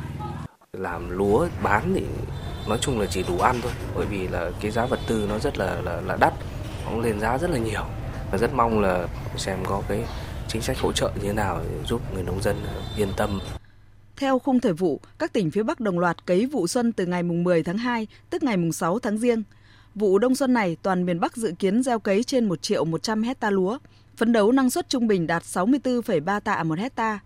[0.78, 2.06] Làm lúa bán thì
[2.68, 5.40] nói chung là chỉ đủ ăn thôi, bởi vì là cái giá vật tư nó
[5.40, 6.34] rất là là, là đắt,
[6.86, 7.84] nó lên giá rất là nhiều.
[8.32, 10.00] Và rất mong là xem có cái
[10.48, 12.56] chính sách hỗ trợ như thế nào để giúp người nông dân
[12.98, 13.40] yên tâm.
[14.22, 17.24] Theo khung thời vụ, các tỉnh phía Bắc đồng loạt cấy vụ xuân từ ngày
[17.24, 19.44] 10 tháng 2, tức ngày 6 tháng Giêng.
[19.96, 23.24] Vụ đông xuân này, toàn miền Bắc dự kiến gieo cấy trên 1 triệu 100
[23.24, 23.78] hecta lúa,
[24.18, 27.20] phấn đấu năng suất trung bình đạt 64,3 tạ một hecta.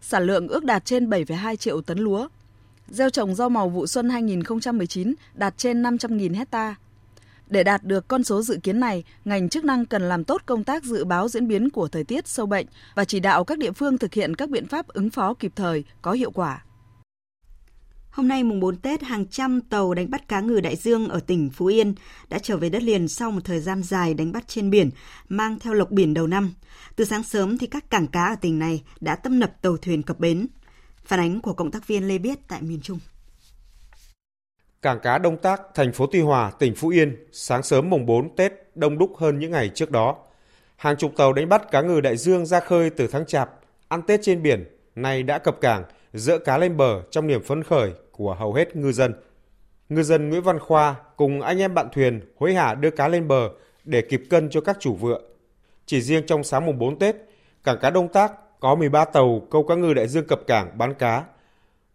[0.00, 2.28] Sản lượng ước đạt trên 7,2 triệu tấn lúa.
[2.88, 6.74] Gieo trồng rau màu vụ xuân 2019 đạt trên 500.000 hecta.
[7.54, 10.64] Để đạt được con số dự kiến này, ngành chức năng cần làm tốt công
[10.64, 13.72] tác dự báo diễn biến của thời tiết sâu bệnh và chỉ đạo các địa
[13.72, 16.64] phương thực hiện các biện pháp ứng phó kịp thời, có hiệu quả.
[18.10, 21.20] Hôm nay mùng 4 Tết, hàng trăm tàu đánh bắt cá ngừ đại dương ở
[21.20, 21.94] tỉnh Phú Yên
[22.28, 24.90] đã trở về đất liền sau một thời gian dài đánh bắt trên biển,
[25.28, 26.52] mang theo lộc biển đầu năm.
[26.96, 30.02] Từ sáng sớm thì các cảng cá ở tỉnh này đã tâm nập tàu thuyền
[30.02, 30.46] cập bến.
[31.04, 32.98] Phản ánh của cộng tác viên Lê Biết tại miền Trung.
[34.84, 38.36] Cảng cá Đông Tác, thành phố Tuy Hòa, tỉnh Phú Yên, sáng sớm mùng 4
[38.36, 40.16] Tết đông đúc hơn những ngày trước đó.
[40.76, 43.50] Hàng chục tàu đánh bắt cá ngừ đại dương ra khơi từ tháng Chạp,
[43.88, 47.62] ăn Tết trên biển, nay đã cập cảng, dỡ cá lên bờ trong niềm phấn
[47.62, 49.14] khởi của hầu hết ngư dân.
[49.88, 53.28] Ngư dân Nguyễn Văn Khoa cùng anh em bạn thuyền hối hả đưa cá lên
[53.28, 53.48] bờ
[53.84, 55.20] để kịp cân cho các chủ vựa.
[55.86, 57.16] Chỉ riêng trong sáng mùng 4 Tết,
[57.64, 60.94] cảng cá Đông Tác có 13 tàu câu cá ngừ đại dương cập cảng bán
[60.94, 61.24] cá.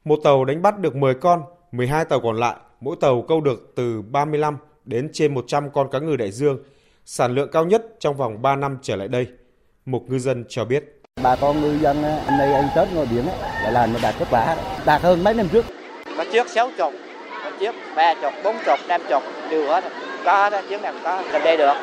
[0.03, 3.71] Một tàu đánh bắt được 10 con, 12 tàu còn lại mỗi tàu câu được
[3.75, 6.63] từ 35 đến trên 100 con cá ngừ đại dương,
[7.05, 9.27] sản lượng cao nhất trong vòng 3 năm trở lại đây.
[9.85, 11.01] Một ngư dân cho biết.
[11.23, 13.25] Bà con ngư dân anh đây ăn Tết ngoài biển
[13.63, 15.65] là làm đạt kết quả, đạt hơn mấy năm trước.
[16.17, 16.93] Có chiếc 6 chục,
[17.43, 19.83] có chiếc 3 chục, 4 chục, 5 chục, đều hết.
[20.25, 21.73] Có chiếc nào có, làm đây được.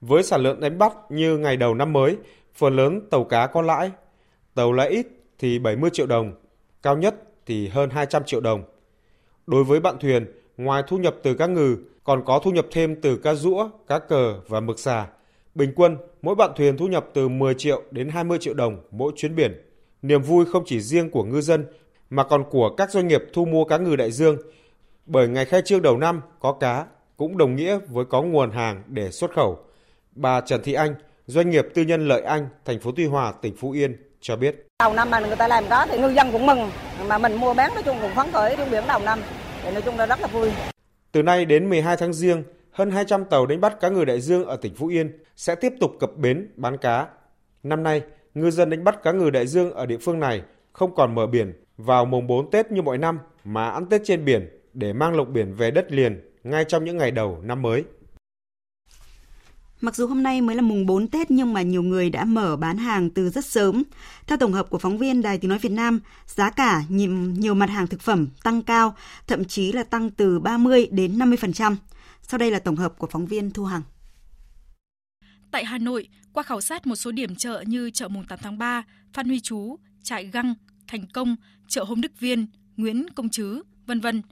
[0.00, 2.16] Với sản lượng đánh bắt như ngày đầu năm mới,
[2.54, 3.90] phần lớn tàu cá có lãi.
[4.54, 5.06] Tàu lãi ít
[5.38, 6.34] thì 70 triệu đồng,
[6.82, 7.14] cao nhất
[7.46, 8.64] thì hơn 200 triệu đồng.
[9.46, 10.26] Đối với bạn thuyền,
[10.56, 13.98] ngoài thu nhập từ cá ngừ, còn có thu nhập thêm từ cá rũa, cá
[13.98, 15.06] cờ và mực xà.
[15.54, 19.12] Bình quân, mỗi bạn thuyền thu nhập từ 10 triệu đến 20 triệu đồng mỗi
[19.16, 19.62] chuyến biển.
[20.02, 21.66] Niềm vui không chỉ riêng của ngư dân,
[22.10, 24.36] mà còn của các doanh nghiệp thu mua cá ngừ đại dương.
[25.06, 28.82] Bởi ngày khai trương đầu năm có cá cũng đồng nghĩa với có nguồn hàng
[28.86, 29.58] để xuất khẩu.
[30.12, 30.94] Bà Trần Thị Anh,
[31.26, 34.66] doanh nghiệp tư nhân Lợi Anh, thành phố Tuy Hòa, tỉnh Phú Yên cho biết.
[34.82, 36.70] Đầu năm mà người ta làm có thì ngư dân cũng mừng,
[37.08, 39.18] mà mình mua bán nói chung cũng phấn khởi trên biển đầu năm.
[39.62, 40.50] Thì nói chung là rất là vui.
[41.12, 44.44] Từ nay đến 12 tháng riêng, hơn 200 tàu đánh bắt cá ngừ đại dương
[44.44, 47.06] ở tỉnh Phú Yên sẽ tiếp tục cập bến bán cá.
[47.62, 48.02] Năm nay,
[48.34, 50.42] ngư dân đánh bắt cá ngừ đại dương ở địa phương này
[50.72, 54.24] không còn mở biển vào mùng 4 Tết như mọi năm mà ăn Tết trên
[54.24, 57.84] biển để mang lộc biển về đất liền ngay trong những ngày đầu năm mới.
[59.82, 62.56] Mặc dù hôm nay mới là mùng 4 Tết nhưng mà nhiều người đã mở
[62.56, 63.82] bán hàng từ rất sớm.
[64.26, 67.54] Theo tổng hợp của phóng viên Đài Tiếng Nói Việt Nam, giá cả nhiều, nhiều
[67.54, 71.76] mặt hàng thực phẩm tăng cao, thậm chí là tăng từ 30 đến 50%.
[72.22, 73.82] Sau đây là tổng hợp của phóng viên Thu Hằng.
[75.50, 78.58] Tại Hà Nội, qua khảo sát một số điểm chợ như chợ mùng 8 tháng
[78.58, 80.54] 3, Phan Huy Chú, Trại Găng,
[80.86, 81.36] Thành Công,
[81.68, 84.22] chợ Hôm Đức Viên, Nguyễn Công Trứ, vân vân,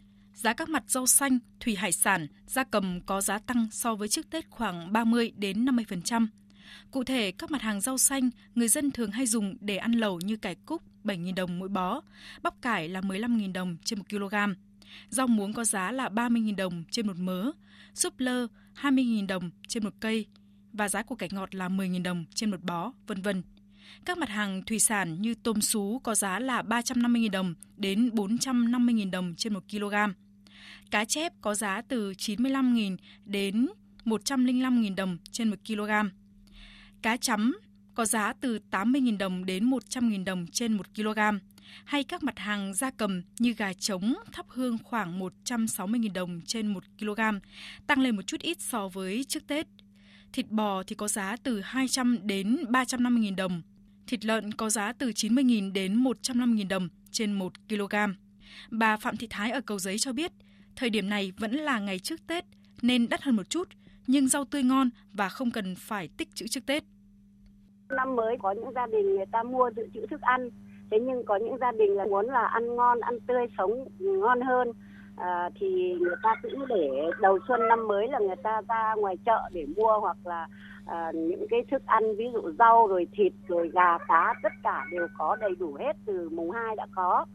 [0.41, 4.09] giá các mặt rau xanh, thủy hải sản, gia cầm có giá tăng so với
[4.09, 6.27] trước Tết khoảng 30 đến 50%.
[6.91, 10.21] Cụ thể, các mặt hàng rau xanh người dân thường hay dùng để ăn lẩu
[10.21, 12.01] như cải cúc 7.000 đồng mỗi bó,
[12.43, 14.35] bắp cải là 15.000 đồng trên 1 kg.
[15.11, 17.51] Rau muống có giá là 30.000 đồng trên một mớ,
[17.95, 18.47] súp lơ
[18.81, 20.27] 20.000 đồng trên một cây
[20.73, 23.43] và giá của cải ngọt là 10.000 đồng trên một bó, vân vân.
[24.05, 29.11] Các mặt hàng thủy sản như tôm sú có giá là 350.000 đồng đến 450.000
[29.11, 29.95] đồng trên 1 kg.
[30.91, 33.69] Cá chép có giá từ 95.000 đến
[34.05, 35.91] 105.000 đồng trên 1 kg.
[37.03, 37.59] Cá chấm
[37.95, 41.19] có giá từ 80.000 đồng đến 100.000 đồng trên 1 kg.
[41.85, 46.67] Hay các mặt hàng gia cầm như gà trống, thắp hương khoảng 160.000 đồng trên
[46.67, 47.21] 1 kg,
[47.87, 49.67] tăng lên một chút ít so với trước Tết.
[50.33, 53.63] Thịt bò thì có giá từ 200 đến 350.000 đồng.
[54.07, 57.95] Thịt lợn có giá từ 90.000 đến 150.000 đồng trên 1 kg.
[58.71, 60.33] Bà Phạm Thị Thái ở Cầu Giấy cho biết,
[60.77, 62.45] thời điểm này vẫn là ngày trước Tết
[62.83, 63.69] nên đắt hơn một chút,
[64.07, 66.85] nhưng rau tươi ngon và không cần phải tích trữ trước Tết.
[67.89, 70.51] Năm mới có những gia đình người ta mua dự trữ thức ăn,
[70.91, 74.41] thế nhưng có những gia đình là muốn là ăn ngon, ăn tươi, sống ngon
[74.41, 74.73] hơn.
[75.17, 76.89] À, thì người ta cũng để
[77.21, 80.49] đầu xuân năm mới là người ta ra ngoài chợ để mua hoặc là
[80.87, 84.85] à, những cái thức ăn ví dụ rau rồi thịt rồi gà cá tất cả
[84.93, 87.27] đều có đầy đủ hết từ mùng 2 đã có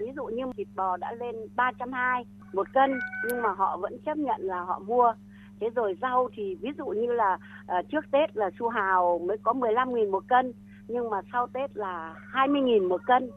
[0.00, 2.90] ví dụ như thịt bò đã lên 320 một cân
[3.28, 5.12] nhưng mà họ vẫn chấp nhận là họ mua.
[5.60, 7.38] Thế rồi rau thì ví dụ như là
[7.78, 10.52] uh, trước Tết là su hào mới có 15.000 một cân
[10.88, 13.30] nhưng mà sau Tết là 20.000 một cân.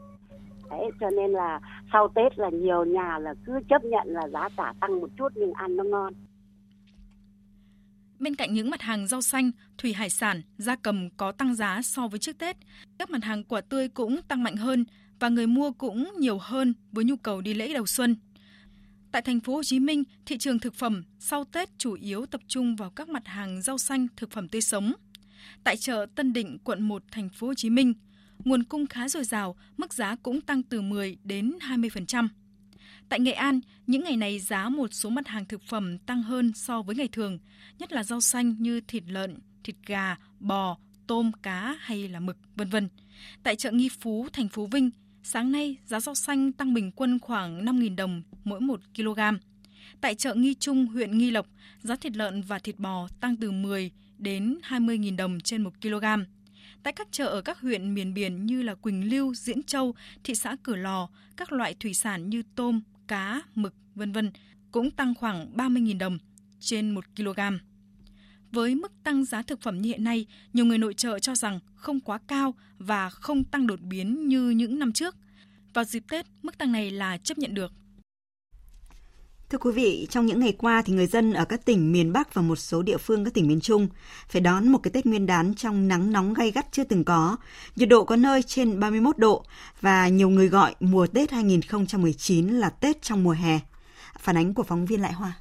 [0.70, 1.60] Đấy, cho nên là
[1.92, 5.28] sau Tết là nhiều nhà là cứ chấp nhận là giá cả tăng một chút
[5.34, 6.12] nhưng ăn nó ngon.
[8.18, 11.82] Bên cạnh những mặt hàng rau xanh, thủy hải sản, gia cầm có tăng giá
[11.82, 12.56] so với trước Tết,
[12.98, 14.84] các mặt hàng quả tươi cũng tăng mạnh hơn
[15.20, 18.16] và người mua cũng nhiều hơn với nhu cầu đi lễ đầu xuân.
[19.12, 22.40] Tại thành phố Hồ Chí Minh, thị trường thực phẩm sau Tết chủ yếu tập
[22.48, 24.92] trung vào các mặt hàng rau xanh, thực phẩm tươi sống.
[25.64, 27.94] Tại chợ Tân Định, quận 1, thành phố Hồ Chí Minh,
[28.44, 32.28] nguồn cung khá dồi dào, mức giá cũng tăng từ 10 đến 20%.
[33.08, 36.52] Tại Nghệ An, những ngày này giá một số mặt hàng thực phẩm tăng hơn
[36.54, 37.38] so với ngày thường,
[37.78, 42.36] nhất là rau xanh như thịt lợn, thịt gà, bò, tôm, cá hay là mực,
[42.56, 42.88] vân vân.
[43.42, 44.90] Tại chợ Nghi Phú, thành phố Vinh,
[45.28, 49.20] sáng nay giá rau xanh tăng bình quân khoảng 5.000 đồng mỗi 1 kg.
[50.00, 51.46] Tại chợ Nghi Trung, huyện Nghi Lộc,
[51.82, 56.04] giá thịt lợn và thịt bò tăng từ 10 đến 20.000 đồng trên 1 kg.
[56.82, 60.34] Tại các chợ ở các huyện miền biển như là Quỳnh Lưu, Diễn Châu, thị
[60.34, 64.30] xã Cửa Lò, các loại thủy sản như tôm, cá, mực, vân vân
[64.70, 66.18] cũng tăng khoảng 30.000 đồng
[66.60, 67.40] trên 1 kg.
[68.52, 71.60] Với mức tăng giá thực phẩm như hiện nay, nhiều người nội trợ cho rằng
[71.74, 75.16] không quá cao và không tăng đột biến như những năm trước.
[75.74, 77.72] Vào dịp Tết, mức tăng này là chấp nhận được.
[79.50, 82.34] Thưa quý vị, trong những ngày qua thì người dân ở các tỉnh miền Bắc
[82.34, 83.88] và một số địa phương các tỉnh miền Trung
[84.28, 87.36] phải đón một cái Tết Nguyên đán trong nắng nóng gay gắt chưa từng có.
[87.76, 89.44] Nhiệt độ có nơi trên 31 độ
[89.80, 93.60] và nhiều người gọi mùa Tết 2019 là Tết trong mùa hè.
[94.18, 95.32] Phản ánh của phóng viên Lại Hoa.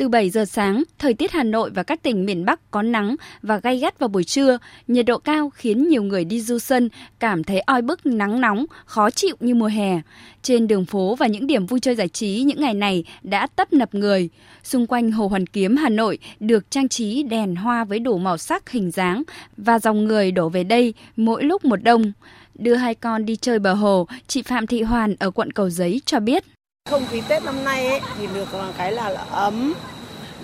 [0.00, 3.16] Từ 7 giờ sáng, thời tiết Hà Nội và các tỉnh miền Bắc có nắng
[3.42, 4.58] và gay gắt vào buổi trưa,
[4.88, 8.64] nhiệt độ cao khiến nhiều người đi du xuân cảm thấy oi bức nắng nóng,
[8.84, 10.00] khó chịu như mùa hè.
[10.42, 13.72] Trên đường phố và những điểm vui chơi giải trí những ngày này đã tấp
[13.72, 14.28] nập người.
[14.62, 18.38] Xung quanh Hồ Hoàn Kiếm Hà Nội được trang trí đèn hoa với đủ màu
[18.38, 19.22] sắc hình dáng
[19.56, 22.12] và dòng người đổ về đây mỗi lúc một đông.
[22.54, 26.00] Đưa hai con đi chơi bờ hồ, chị Phạm Thị Hoàn ở quận Cầu Giấy
[26.06, 26.44] cho biết.
[26.90, 29.74] Không khí Tết năm nay ấy, thì được cái là, là ấm,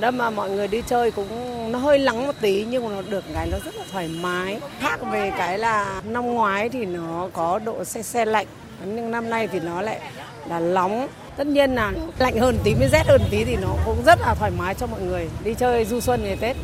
[0.00, 1.28] đó mà mọi người đi chơi cũng
[1.72, 4.60] nó hơi nắng một tí nhưng mà nó được cái nó rất là thoải mái.
[4.80, 8.46] Khác về cái là năm ngoái thì nó có độ xe xe lạnh
[8.84, 10.00] nhưng năm nay thì nó lại
[10.48, 11.08] là nóng.
[11.36, 14.34] Tất nhiên là lạnh hơn tí mới rét hơn tí thì nó cũng rất là
[14.34, 16.56] thoải mái cho mọi người đi chơi du xuân ngày Tết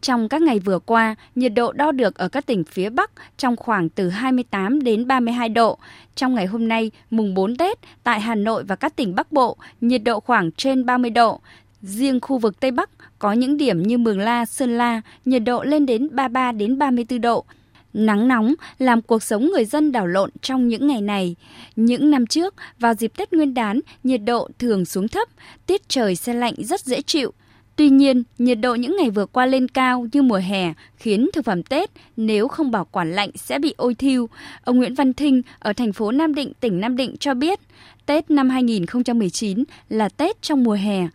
[0.00, 3.56] trong các ngày vừa qua, nhiệt độ đo được ở các tỉnh phía Bắc trong
[3.56, 5.78] khoảng từ 28 đến 32 độ.
[6.14, 9.56] Trong ngày hôm nay, mùng 4 Tết, tại Hà Nội và các tỉnh Bắc Bộ,
[9.80, 11.40] nhiệt độ khoảng trên 30 độ.
[11.82, 15.62] Riêng khu vực Tây Bắc có những điểm như Mường La, Sơn La, nhiệt độ
[15.62, 17.44] lên đến 33 đến 34 độ.
[17.92, 21.36] Nắng nóng làm cuộc sống người dân đảo lộn trong những ngày này.
[21.76, 25.28] Những năm trước, vào dịp Tết Nguyên đán, nhiệt độ thường xuống thấp,
[25.66, 27.32] tiết trời xe lạnh rất dễ chịu.
[27.80, 31.44] Tuy nhiên, nhiệt độ những ngày vừa qua lên cao như mùa hè khiến thực
[31.44, 34.26] phẩm Tết nếu không bảo quản lạnh sẽ bị ôi thiêu.
[34.64, 37.58] Ông Nguyễn Văn Thinh ở thành phố Nam Định, tỉnh Nam Định cho biết,
[38.06, 41.08] Tết năm 2019 là Tết trong mùa hè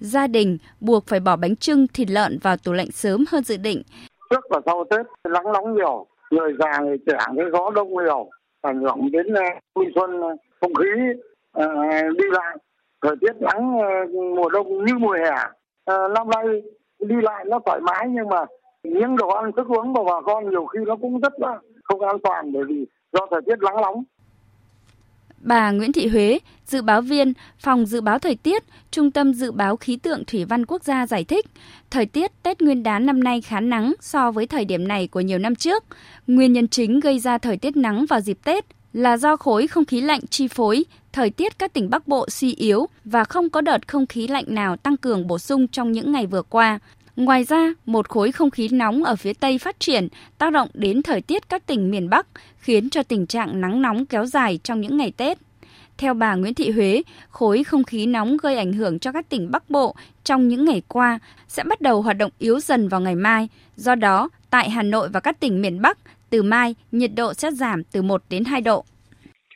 [0.00, 3.56] gia đình buộc phải bỏ bánh trưng thịt lợn vào tủ lạnh sớm hơn dự
[3.56, 3.82] định.
[4.30, 8.30] Trước và sau Tết nắng nóng nhiều, người già người trẻ cái gió đông nhiều,
[8.60, 10.88] ảnh hưởng đến ờ, vui xuân ờ, không khí
[11.52, 11.66] ờ,
[12.18, 12.56] đi lại.
[13.02, 13.72] Thời tiết nắng
[14.36, 15.34] mùa đông như mùa hè.
[15.90, 16.44] Uh, năm nay
[17.00, 18.44] đi lại nó thoải mái nhưng mà
[18.82, 22.00] những đồ ăn thức uống của bà con nhiều khi nó cũng rất là không
[22.00, 24.04] an toàn bởi vì do thời tiết nắng nóng.
[25.42, 29.52] Bà Nguyễn Thị Huế, dự báo viên Phòng Dự báo Thời tiết, Trung tâm Dự
[29.52, 31.46] báo Khí tượng Thủy văn Quốc gia giải thích,
[31.90, 35.20] thời tiết Tết Nguyên đán năm nay khá nắng so với thời điểm này của
[35.20, 35.84] nhiều năm trước.
[36.26, 39.84] Nguyên nhân chính gây ra thời tiết nắng vào dịp Tết là do khối không
[39.84, 43.60] khí lạnh chi phối, thời tiết các tỉnh Bắc Bộ suy yếu và không có
[43.60, 46.78] đợt không khí lạnh nào tăng cường bổ sung trong những ngày vừa qua.
[47.16, 51.02] Ngoài ra, một khối không khí nóng ở phía Tây phát triển tác động đến
[51.02, 52.26] thời tiết các tỉnh miền Bắc,
[52.58, 55.38] khiến cho tình trạng nắng nóng kéo dài trong những ngày Tết.
[55.98, 59.50] Theo bà Nguyễn Thị Huế, khối không khí nóng gây ảnh hưởng cho các tỉnh
[59.50, 63.14] Bắc Bộ trong những ngày qua sẽ bắt đầu hoạt động yếu dần vào ngày
[63.14, 63.48] mai.
[63.76, 65.98] Do đó, tại Hà Nội và các tỉnh miền Bắc,
[66.32, 68.84] từ mai nhiệt độ sẽ giảm từ 1 đến 2 độ.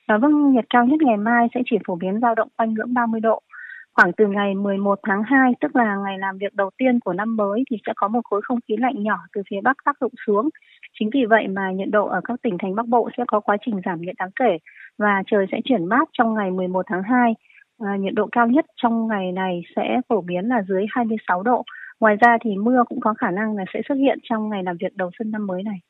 [0.07, 2.95] À, vâng, nhiệt cao nhất ngày mai sẽ chỉ phổ biến dao động quanh ngưỡng
[2.95, 3.43] 30 độ.
[3.95, 7.37] khoảng từ ngày 11 tháng 2 tức là ngày làm việc đầu tiên của năm
[7.37, 10.12] mới thì sẽ có một khối không khí lạnh nhỏ từ phía bắc tác động
[10.27, 10.49] xuống.
[10.99, 13.57] Chính vì vậy mà nhiệt độ ở các tỉnh thành Bắc Bộ sẽ có quá
[13.67, 14.59] trình giảm nhiệt đáng kể
[14.99, 17.35] và trời sẽ chuyển mát trong ngày 11 tháng 2.
[17.79, 21.43] À, ờ, nhiệt độ cao nhất trong ngày này sẽ phổ biến là dưới 26
[21.43, 21.65] độ.
[22.01, 24.77] Ngoài ra thì mưa cũng có khả năng là sẽ xuất hiện trong ngày làm
[24.81, 25.81] việc đầu xuân năm mới này.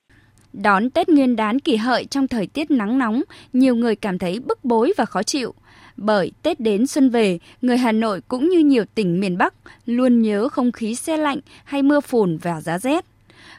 [0.63, 4.41] Đón Tết Nguyên đán kỷ hợi trong thời tiết nắng nóng, nhiều người cảm thấy
[4.41, 5.55] bức bối và khó chịu.
[5.97, 9.55] Bởi Tết đến xuân về, người Hà Nội cũng như nhiều tỉnh miền Bắc
[9.87, 13.05] luôn nhớ không khí xe lạnh hay mưa phùn và giá rét.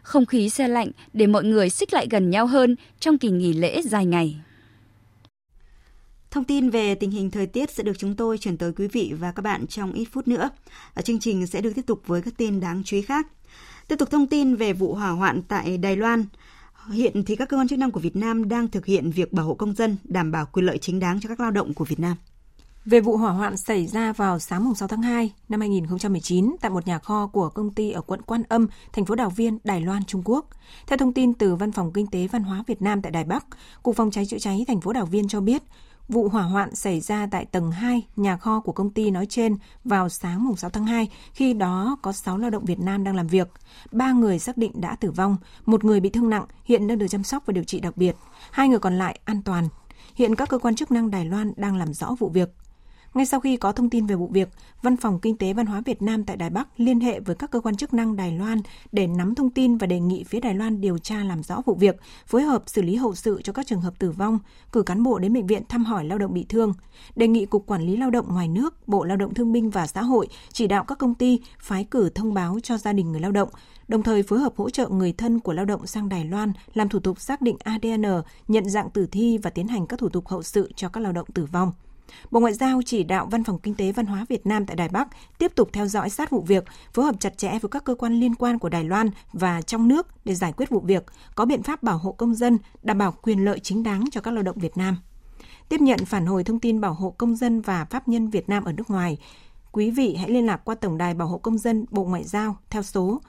[0.01, 3.53] Không khí xe lạnh để mọi người xích lại gần nhau hơn trong kỳ nghỉ
[3.53, 4.35] lễ dài ngày.
[6.31, 9.13] Thông tin về tình hình thời tiết sẽ được chúng tôi chuyển tới quý vị
[9.19, 10.49] và các bạn trong ít phút nữa.
[10.93, 13.27] Ở chương trình sẽ được tiếp tục với các tin đáng chú ý khác.
[13.87, 16.25] Tiếp tục thông tin về vụ hỏa hoạn tại Đài Loan.
[16.91, 19.45] Hiện thì các cơ quan chức năng của Việt Nam đang thực hiện việc bảo
[19.45, 21.99] hộ công dân, đảm bảo quyền lợi chính đáng cho các lao động của Việt
[21.99, 22.17] Nam.
[22.85, 26.87] Về vụ hỏa hoạn xảy ra vào sáng 6 tháng 2 năm 2019 tại một
[26.87, 30.05] nhà kho của công ty ở quận Quan Âm, thành phố Đào Viên, Đài Loan,
[30.05, 30.49] Trung Quốc.
[30.87, 33.45] Theo thông tin từ Văn phòng Kinh tế Văn hóa Việt Nam tại Đài Bắc,
[33.83, 35.63] Cục Phòng cháy chữa cháy thành phố Đào Viên cho biết,
[36.07, 39.57] Vụ hỏa hoạn xảy ra tại tầng 2 nhà kho của công ty nói trên
[39.83, 43.27] vào sáng 6 tháng 2, khi đó có 6 lao động Việt Nam đang làm
[43.27, 43.47] việc.
[43.91, 47.07] Ba người xác định đã tử vong, một người bị thương nặng, hiện đang được
[47.07, 48.15] chăm sóc và điều trị đặc biệt.
[48.51, 49.67] Hai người còn lại an toàn.
[50.15, 52.49] Hiện các cơ quan chức năng Đài Loan đang làm rõ vụ việc.
[53.17, 54.49] Ngay sau khi có thông tin về vụ việc,
[54.81, 57.51] Văn phòng Kinh tế Văn hóa Việt Nam tại Đài Bắc liên hệ với các
[57.51, 60.53] cơ quan chức năng Đài Loan để nắm thông tin và đề nghị phía Đài
[60.53, 61.95] Loan điều tra làm rõ vụ việc,
[62.27, 64.39] phối hợp xử lý hậu sự cho các trường hợp tử vong,
[64.71, 66.73] cử cán bộ đến bệnh viện thăm hỏi lao động bị thương,
[67.15, 69.87] đề nghị Cục Quản lý Lao động ngoài nước, Bộ Lao động Thương binh và
[69.87, 73.21] Xã hội chỉ đạo các công ty phái cử thông báo cho gia đình người
[73.21, 73.49] lao động,
[73.87, 76.89] đồng thời phối hợp hỗ trợ người thân của lao động sang Đài Loan làm
[76.89, 78.05] thủ tục xác định ADN,
[78.47, 81.11] nhận dạng tử thi và tiến hành các thủ tục hậu sự cho các lao
[81.11, 81.71] động tử vong.
[82.31, 84.89] Bộ Ngoại giao chỉ đạo Văn phòng Kinh tế Văn hóa Việt Nam tại Đài
[84.89, 87.95] Bắc tiếp tục theo dõi sát vụ việc, phối hợp chặt chẽ với các cơ
[87.95, 91.03] quan liên quan của Đài Loan và trong nước để giải quyết vụ việc,
[91.35, 94.31] có biện pháp bảo hộ công dân, đảm bảo quyền lợi chính đáng cho các
[94.31, 94.97] lao động Việt Nam.
[95.69, 98.63] Tiếp nhận phản hồi thông tin bảo hộ công dân và pháp nhân Việt Nam
[98.63, 99.17] ở nước ngoài,
[99.71, 102.57] quý vị hãy liên lạc qua Tổng đài Bảo hộ Công dân Bộ Ngoại giao
[102.69, 103.21] theo số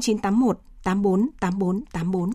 [0.00, 2.30] 0981 84 84 84.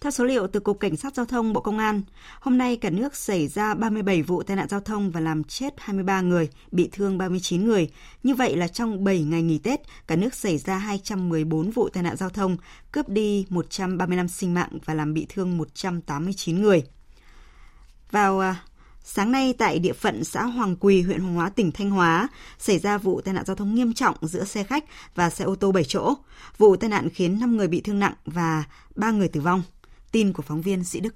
[0.00, 2.02] Theo số liệu từ Cục Cảnh sát Giao thông Bộ Công an,
[2.40, 5.74] hôm nay cả nước xảy ra 37 vụ tai nạn giao thông và làm chết
[5.78, 7.90] 23 người, bị thương 39 người.
[8.22, 12.02] Như vậy là trong 7 ngày nghỉ Tết, cả nước xảy ra 214 vụ tai
[12.02, 12.56] nạn giao thông,
[12.92, 16.82] cướp đi 135 sinh mạng và làm bị thương 189 người.
[18.10, 18.56] Vào à,
[19.04, 22.78] Sáng nay tại địa phận xã Hoàng Quỳ, huyện Hoàng Hóa, tỉnh Thanh Hóa, xảy
[22.78, 24.84] ra vụ tai nạn giao thông nghiêm trọng giữa xe khách
[25.14, 26.14] và xe ô tô 7 chỗ.
[26.58, 28.64] Vụ tai nạn khiến 5 người bị thương nặng và
[28.96, 29.62] 3 người tử vong.
[30.12, 31.14] Tin của phóng viên Sĩ Đức.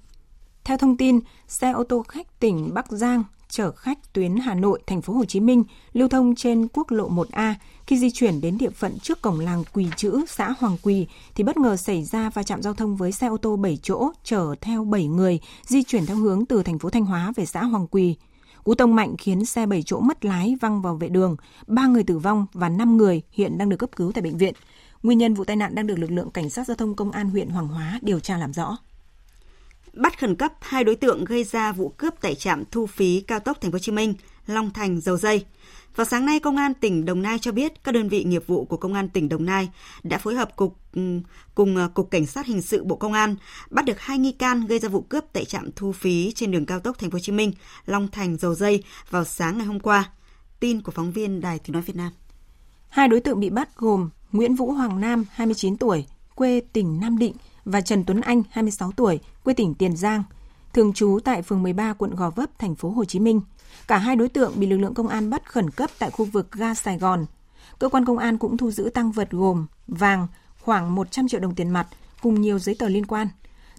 [0.63, 4.81] Theo thông tin, xe ô tô khách tỉnh Bắc Giang chở khách tuyến Hà Nội,
[4.87, 7.53] thành phố Hồ Chí Minh lưu thông trên quốc lộ 1A
[7.87, 11.43] khi di chuyển đến địa phận trước cổng làng Quỳ Chữ, xã Hoàng Quỳ thì
[11.43, 14.55] bất ngờ xảy ra va chạm giao thông với xe ô tô 7 chỗ chở
[14.61, 17.87] theo 7 người di chuyển theo hướng từ thành phố Thanh Hóa về xã Hoàng
[17.87, 18.15] Quỳ.
[18.63, 21.35] Cú tông mạnh khiến xe 7 chỗ mất lái văng vào vệ đường,
[21.67, 24.53] 3 người tử vong và 5 người hiện đang được cấp cứu tại bệnh viện.
[25.03, 27.29] Nguyên nhân vụ tai nạn đang được lực lượng cảnh sát giao thông công an
[27.29, 28.77] huyện Hoàng Hóa điều tra làm rõ.
[29.93, 33.39] Bắt khẩn cấp hai đối tượng gây ra vụ cướp tại trạm thu phí cao
[33.39, 34.13] tốc Thành phố Hồ Chí Minh,
[34.45, 35.45] Long Thành, Dầu Dây.
[35.95, 38.65] Vào sáng nay, Công an tỉnh Đồng Nai cho biết các đơn vị nghiệp vụ
[38.65, 39.69] của Công an tỉnh Đồng Nai
[40.03, 40.77] đã phối hợp cục
[41.55, 43.35] cùng ờ, Cục Cảnh sát Hình sự Bộ Công an
[43.69, 46.65] bắt được hai nghi can gây ra vụ cướp tại trạm thu phí trên đường
[46.65, 47.51] cao tốc Thành phố Hồ Chí Minh,
[47.85, 50.11] Long Thành, Dầu Dây vào sáng ngày hôm qua.
[50.59, 52.11] Tin của phóng viên Đài Tiếng nói Việt Nam.
[52.89, 57.17] Hai đối tượng bị bắt gồm Nguyễn Vũ Hoàng Nam, 29 tuổi, quê tỉnh Nam
[57.17, 57.33] Định
[57.65, 60.23] và Trần Tuấn Anh, 26 tuổi, quê tỉnh Tiền Giang,
[60.73, 63.41] thường trú tại phường 13 quận Gò Vấp, thành phố Hồ Chí Minh.
[63.87, 66.51] Cả hai đối tượng bị lực lượng công an bắt khẩn cấp tại khu vực
[66.51, 67.25] ga Sài Gòn.
[67.79, 70.27] Cơ quan công an cũng thu giữ tăng vật gồm vàng,
[70.59, 71.87] khoảng 100 triệu đồng tiền mặt
[72.21, 73.27] cùng nhiều giấy tờ liên quan.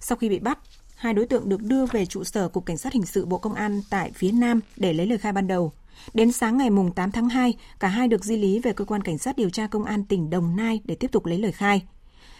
[0.00, 0.58] Sau khi bị bắt,
[0.96, 3.54] hai đối tượng được đưa về trụ sở Cục Cảnh sát Hình sự Bộ Công
[3.54, 5.72] an tại phía Nam để lấy lời khai ban đầu.
[6.14, 9.18] Đến sáng ngày 8 tháng 2, cả hai được di lý về cơ quan cảnh
[9.18, 11.82] sát điều tra công an tỉnh Đồng Nai để tiếp tục lấy lời khai.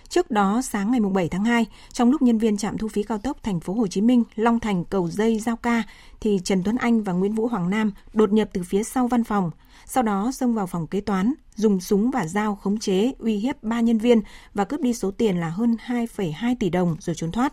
[0.09, 3.19] Trước đó, sáng ngày 7 tháng 2, trong lúc nhân viên trạm thu phí cao
[3.19, 5.83] tốc thành phố Hồ Chí Minh, Long Thành, Cầu Dây, Giao Ca,
[6.21, 9.25] thì Trần Tuấn Anh và Nguyễn Vũ Hoàng Nam đột nhập từ phía sau văn
[9.25, 9.51] phòng,
[9.87, 13.63] sau đó xông vào phòng kế toán, dùng súng và dao khống chế, uy hiếp
[13.63, 14.23] ba nhân viên
[14.55, 17.53] và cướp đi số tiền là hơn 2,2 tỷ đồng rồi trốn thoát.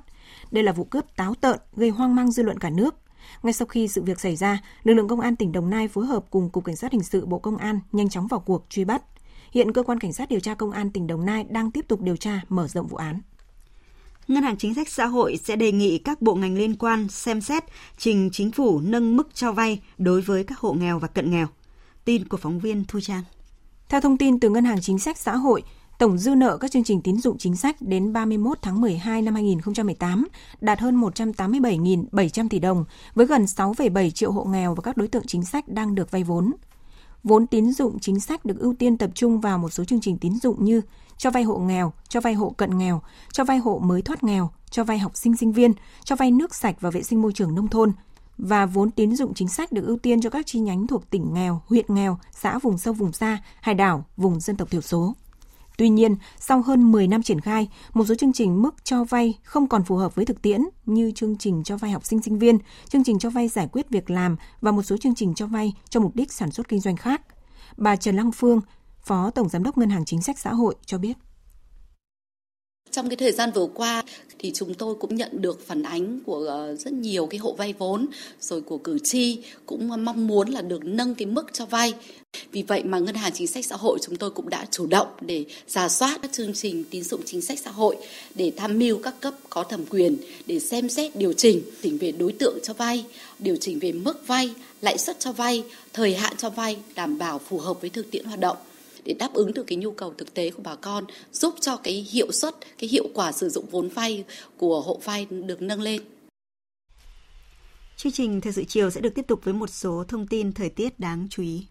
[0.52, 2.95] Đây là vụ cướp táo tợn, gây hoang mang dư luận cả nước.
[3.43, 6.05] Ngay sau khi sự việc xảy ra, lực lượng công an tỉnh Đồng Nai phối
[6.05, 8.86] hợp cùng Cục Cảnh sát Hình sự Bộ Công an nhanh chóng vào cuộc truy
[8.86, 9.03] bắt.
[9.51, 12.01] Hiện cơ quan cảnh sát điều tra công an tỉnh Đồng Nai đang tiếp tục
[12.01, 13.21] điều tra mở rộng vụ án.
[14.27, 17.41] Ngân hàng Chính sách Xã hội sẽ đề nghị các bộ ngành liên quan xem
[17.41, 17.63] xét
[17.97, 21.47] trình chính phủ nâng mức cho vay đối với các hộ nghèo và cận nghèo.
[22.05, 23.23] Tin của phóng viên Thu Trang.
[23.89, 25.63] Theo thông tin từ Ngân hàng Chính sách Xã hội,
[26.02, 29.34] tổng dư nợ các chương trình tín dụng chính sách đến 31 tháng 12 năm
[29.34, 30.28] 2018
[30.62, 32.86] đạt hơn 187.700 tỷ đồng,
[33.16, 36.24] với gần 6,7 triệu hộ nghèo và các đối tượng chính sách đang được vay
[36.24, 36.52] vốn.
[37.24, 40.18] Vốn tín dụng chính sách được ưu tiên tập trung vào một số chương trình
[40.18, 40.82] tín dụng như
[41.18, 44.49] cho vay hộ nghèo, cho vay hộ cận nghèo, cho vay hộ mới thoát nghèo,
[44.70, 45.74] cho vay học sinh sinh viên,
[46.04, 47.91] cho vay nước sạch và vệ sinh môi trường nông thôn
[48.38, 51.34] và vốn tín dụng chính sách được ưu tiên cho các chi nhánh thuộc tỉnh
[51.34, 55.14] nghèo, huyện nghèo, xã vùng sâu vùng xa, hải đảo, vùng dân tộc thiểu số.
[55.82, 59.39] Tuy nhiên, sau hơn 10 năm triển khai, một số chương trình mức cho vay
[59.43, 62.39] không còn phù hợp với thực tiễn như chương trình cho vay học sinh sinh
[62.39, 62.57] viên,
[62.89, 65.73] chương trình cho vay giải quyết việc làm và một số chương trình cho vay
[65.89, 67.21] cho mục đích sản xuất kinh doanh khác.
[67.77, 68.61] Bà Trần Lăng Phương,
[69.03, 71.17] Phó Tổng Giám đốc Ngân hàng Chính sách Xã hội cho biết.
[72.92, 74.04] Trong cái thời gian vừa qua
[74.39, 77.74] thì chúng tôi cũng nhận được phản ánh của ờ, rất nhiều cái hộ vay
[77.78, 78.08] vốn
[78.42, 81.94] rồi của cử tri cũng mong muốn là được nâng cái mức cho vay.
[82.52, 85.08] Vì vậy mà Ngân hàng Chính sách Xã hội chúng tôi cũng đã chủ động
[85.22, 87.98] để giả soát các chương trình tín dụng chính sách xã hội
[88.36, 92.12] để tham mưu các cấp có thẩm quyền để xem xét điều chỉnh, chỉnh về
[92.12, 93.06] đối tượng cho vay,
[93.39, 94.50] điều chỉnh về mức vay,
[94.82, 95.64] lãi suất cho vay,
[95.94, 98.58] thời hạn cho vay đảm bảo phù hợp với thực tiễn hoạt động
[99.06, 101.93] để đáp ứng được cái nhu cầu thực tế của bà con, giúp cho cái
[101.93, 104.24] hiệu suất, cái hiệu quả sử dụng vốn vay
[104.58, 106.02] của hộ vay được nâng lên.
[107.97, 110.70] Chương trình Thời sự chiều sẽ được tiếp tục với một số thông tin thời
[110.70, 111.66] tiết đáng chú ý.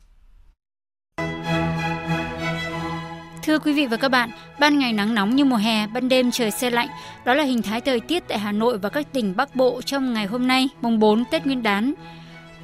[3.43, 6.31] Thưa quý vị và các bạn, ban ngày nắng nóng như mùa hè, ban đêm
[6.31, 6.89] trời xe lạnh.
[7.25, 10.13] Đó là hình thái thời tiết tại Hà Nội và các tỉnh Bắc Bộ trong
[10.13, 11.95] ngày hôm nay, mùng 4 Tết Nguyên đán.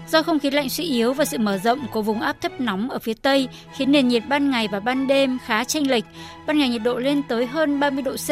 [0.08, 2.90] Do không khí lạnh suy yếu và sự mở rộng của vùng áp thấp nóng
[2.90, 6.04] ở phía Tây khiến nền nhiệt ban ngày và ban đêm khá chênh lệch.
[6.46, 8.30] Ban ngày nhiệt độ lên tới hơn 30 độ C,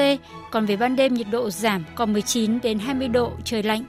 [0.51, 3.85] còn về ban đêm nhiệt độ giảm còn 19 đến 20 độ, trời lạnh.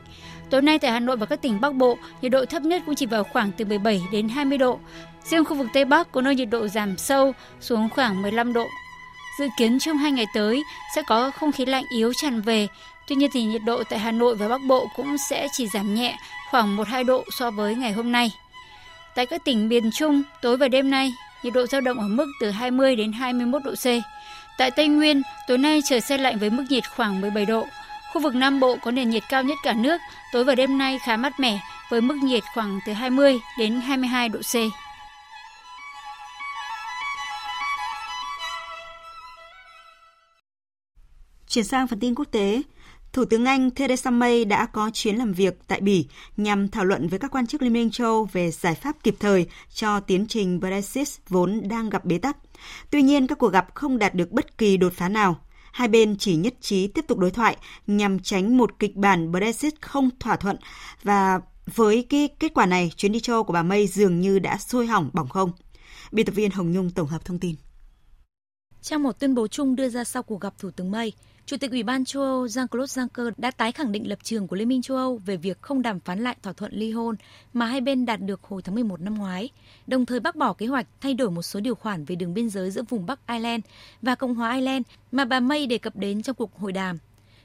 [0.49, 2.95] Tối nay tại Hà Nội và các tỉnh Bắc Bộ, nhiệt độ thấp nhất cũng
[2.95, 4.79] chỉ vào khoảng từ 17 đến 20 độ.
[5.23, 8.65] Riêng khu vực Tây Bắc có nơi nhiệt độ giảm sâu xuống khoảng 15 độ.
[9.39, 10.63] Dự kiến trong hai ngày tới
[10.95, 12.67] sẽ có không khí lạnh yếu tràn về.
[13.07, 15.95] Tuy nhiên thì nhiệt độ tại Hà Nội và Bắc Bộ cũng sẽ chỉ giảm
[15.95, 16.17] nhẹ
[16.51, 18.31] khoảng 1-2 độ so với ngày hôm nay.
[19.15, 22.25] Tại các tỉnh miền Trung, tối và đêm nay, nhiệt độ dao động ở mức
[22.39, 23.85] từ 20 đến 21 độ C.
[24.57, 27.65] Tại Tây Nguyên, tối nay trời xe lạnh với mức nhiệt khoảng 17 độ.
[28.13, 30.01] Khu vực Nam Bộ có nền nhiệt cao nhất cả nước,
[30.33, 34.29] tối và đêm nay khá mát mẻ với mức nhiệt khoảng từ 20 đến 22
[34.29, 34.55] độ C.
[41.47, 42.61] Chuyển sang phần tin quốc tế,
[43.15, 46.07] Thủ tướng Anh Theresa May đã có chuyến làm việc tại Bỉ
[46.37, 49.47] nhằm thảo luận với các quan chức Liên minh châu về giải pháp kịp thời
[49.73, 52.37] cho tiến trình Brexit vốn đang gặp bế tắc.
[52.91, 55.39] Tuy nhiên, các cuộc gặp không đạt được bất kỳ đột phá nào.
[55.71, 57.57] Hai bên chỉ nhất trí tiếp tục đối thoại
[57.87, 60.57] nhằm tránh một kịch bản Brexit không thỏa thuận
[61.03, 61.39] và
[61.75, 64.87] với cái kết quả này, chuyến đi châu của bà May dường như đã sôi
[64.87, 65.51] hỏng bỏng không.
[66.11, 67.55] Biên tập viên Hồng Nhung tổng hợp thông tin.
[68.81, 71.11] Trong một tuyên bố chung đưa ra sau cuộc gặp Thủ tướng May,
[71.45, 74.55] Chủ tịch Ủy ban châu Âu Jean-Claude Juncker đã tái khẳng định lập trường của
[74.55, 77.15] Liên minh châu Âu về việc không đàm phán lại thỏa thuận ly hôn
[77.53, 79.49] mà hai bên đạt được hồi tháng 11 năm ngoái,
[79.87, 82.49] đồng thời bác bỏ kế hoạch thay đổi một số điều khoản về đường biên
[82.49, 83.63] giới giữa vùng Bắc Ireland
[84.01, 86.97] và Cộng hòa Ireland mà bà May đề cập đến trong cuộc hội đàm.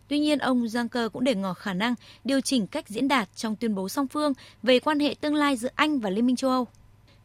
[0.09, 1.95] Tuy nhiên, ông Juncker cũng để ngỏ khả năng
[2.25, 4.33] điều chỉnh cách diễn đạt trong tuyên bố song phương
[4.63, 6.67] về quan hệ tương lai giữa Anh và Liên minh châu Âu.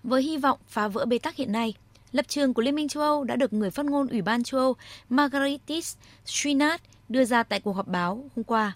[0.03, 1.73] Với hy vọng phá vỡ bế tắc hiện nay,
[2.15, 4.59] Lập trường của Liên minh châu Âu đã được người phát ngôn Ủy ban châu
[4.59, 4.75] Âu
[5.09, 5.95] Margaritis
[6.25, 8.75] Shinat đưa ra tại cuộc họp báo hôm qua.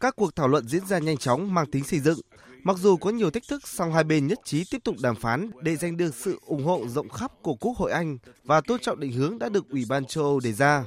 [0.00, 2.20] Các cuộc thảo luận diễn ra nhanh chóng mang tính xây dựng.
[2.62, 5.50] Mặc dù có nhiều thách thức, song hai bên nhất trí tiếp tục đàm phán
[5.60, 9.00] để giành được sự ủng hộ rộng khắp của Quốc hội Anh và tôn trọng
[9.00, 10.84] định hướng đã được Ủy ban châu Âu đề ra.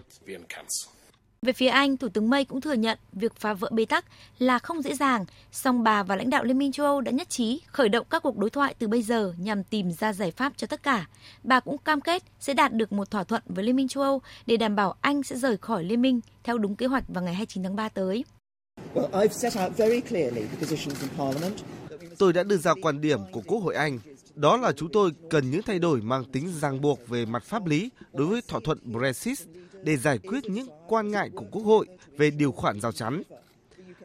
[1.45, 4.05] Về phía Anh, Thủ tướng May cũng thừa nhận việc phá vỡ bế tắc
[4.39, 7.29] là không dễ dàng, song bà và lãnh đạo Liên minh châu Âu đã nhất
[7.29, 10.53] trí khởi động các cuộc đối thoại từ bây giờ nhằm tìm ra giải pháp
[10.57, 11.07] cho tất cả.
[11.43, 14.21] Bà cũng cam kết sẽ đạt được một thỏa thuận với Liên minh châu Âu
[14.45, 17.33] để đảm bảo Anh sẽ rời khỏi Liên minh theo đúng kế hoạch vào ngày
[17.33, 18.25] 29 tháng 3 tới.
[22.17, 23.99] Tôi đã đưa ra quan điểm của Quốc hội Anh
[24.35, 27.65] đó là chúng tôi cần những thay đổi mang tính ràng buộc về mặt pháp
[27.65, 29.37] lý đối với thỏa thuận Brexit
[29.85, 33.23] để giải quyết những quan ngại của Quốc hội về điều khoản rào chắn.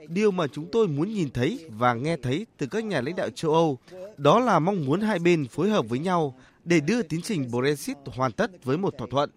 [0.09, 3.31] Điều mà chúng tôi muốn nhìn thấy và nghe thấy từ các nhà lãnh đạo
[3.31, 3.79] châu Âu,
[4.17, 7.97] đó là mong muốn hai bên phối hợp với nhau để đưa tiến trình Brexit
[8.07, 9.31] hoàn tất với một thỏa thuận.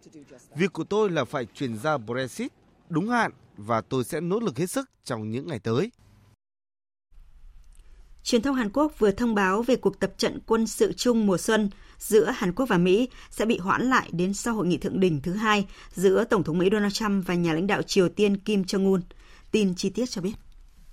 [0.55, 2.51] Việc của tôi là phải chuyển ra Brexit
[2.89, 5.91] đúng hạn và tôi sẽ nỗ lực hết sức trong những ngày tới.
[8.23, 11.37] Truyền thông Hàn Quốc vừa thông báo về cuộc tập trận quân sự chung mùa
[11.37, 11.69] xuân
[12.03, 15.21] giữa Hàn Quốc và Mỹ sẽ bị hoãn lại đến sau hội nghị thượng đỉnh
[15.21, 18.61] thứ hai giữa Tổng thống Mỹ Donald Trump và nhà lãnh đạo Triều Tiên Kim
[18.61, 19.01] Jong-un.
[19.51, 20.33] Tin chi tiết cho biết.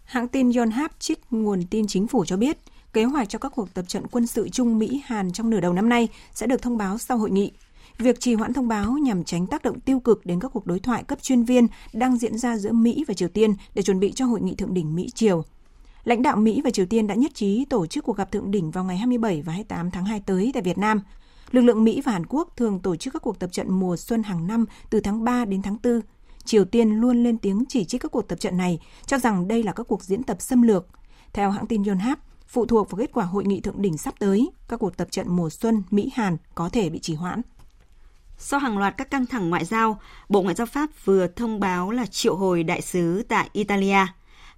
[0.05, 2.59] Hãng tin Yonhap trích nguồn tin chính phủ cho biết,
[2.93, 5.89] kế hoạch cho các cuộc tập trận quân sự chung Mỹ-Hàn trong nửa đầu năm
[5.89, 7.53] nay sẽ được thông báo sau hội nghị.
[7.99, 10.79] Việc trì hoãn thông báo nhằm tránh tác động tiêu cực đến các cuộc đối
[10.79, 14.13] thoại cấp chuyên viên đang diễn ra giữa Mỹ và Triều Tiên để chuẩn bị
[14.13, 15.45] cho hội nghị thượng đỉnh Mỹ-Triều.
[16.05, 18.71] Lãnh đạo Mỹ và Triều Tiên đã nhất trí tổ chức cuộc gặp thượng đỉnh
[18.71, 21.01] vào ngày 27 và 28 tháng 2 tới tại Việt Nam.
[21.51, 24.23] Lực lượng Mỹ và Hàn Quốc thường tổ chức các cuộc tập trận mùa xuân
[24.23, 26.01] hàng năm từ tháng 3 đến tháng 4.
[26.45, 29.63] Triều Tiên luôn lên tiếng chỉ trích các cuộc tập trận này, cho rằng đây
[29.63, 30.87] là các cuộc diễn tập xâm lược.
[31.33, 34.51] Theo hãng tin Yonhap, phụ thuộc vào kết quả hội nghị thượng đỉnh sắp tới,
[34.69, 37.43] các cuộc tập trận mùa xuân Mỹ-Hàn có thể bị trì hoãn.
[38.39, 41.91] Sau hàng loạt các căng thẳng ngoại giao, Bộ Ngoại giao Pháp vừa thông báo
[41.91, 44.07] là triệu hồi đại sứ tại Italia.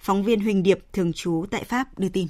[0.05, 2.29] Phóng viên Huỳnh Điệp, thường trú tại Pháp, đưa tin.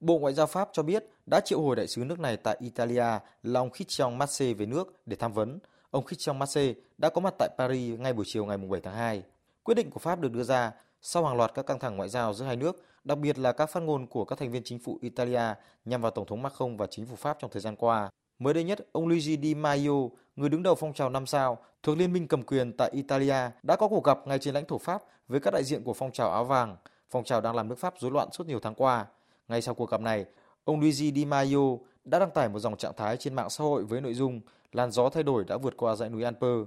[0.00, 3.04] Bộ Ngoại giao Pháp cho biết đã triệu hồi đại sứ nước này tại Italia
[3.42, 5.58] là ông Christian Masse về nước để tham vấn.
[5.90, 9.22] Ông Christian Masse đã có mặt tại Paris ngay buổi chiều ngày 7 tháng 2.
[9.62, 12.34] Quyết định của Pháp được đưa ra sau hàng loạt các căng thẳng ngoại giao
[12.34, 14.98] giữa hai nước, đặc biệt là các phát ngôn của các thành viên chính phủ
[15.00, 15.54] Italia
[15.84, 18.10] nhằm vào Tổng thống Macron và chính phủ Pháp trong thời gian qua.
[18.42, 21.98] Mới đây nhất, ông Luigi Di Maio, người đứng đầu phong trào năm sao thuộc
[21.98, 25.02] liên minh cầm quyền tại Italia, đã có cuộc gặp ngay trên lãnh thổ Pháp
[25.28, 26.76] với các đại diện của phong trào áo vàng,
[27.10, 29.06] phong trào đang làm nước Pháp rối loạn suốt nhiều tháng qua.
[29.48, 30.24] Ngay sau cuộc gặp này,
[30.64, 33.84] ông Luigi Di Maio đã đăng tải một dòng trạng thái trên mạng xã hội
[33.84, 34.40] với nội dung
[34.72, 36.58] làn gió thay đổi đã vượt qua dãy núi Alper.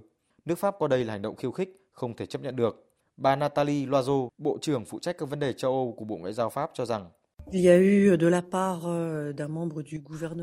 [0.45, 2.86] Nước Pháp coi đây là hành động khiêu khích, không thể chấp nhận được.
[3.17, 6.34] Bà Nathalie Loiseau, Bộ trưởng phụ trách các vấn đề châu Âu của Bộ Ngoại
[6.34, 7.09] giao Pháp cho rằng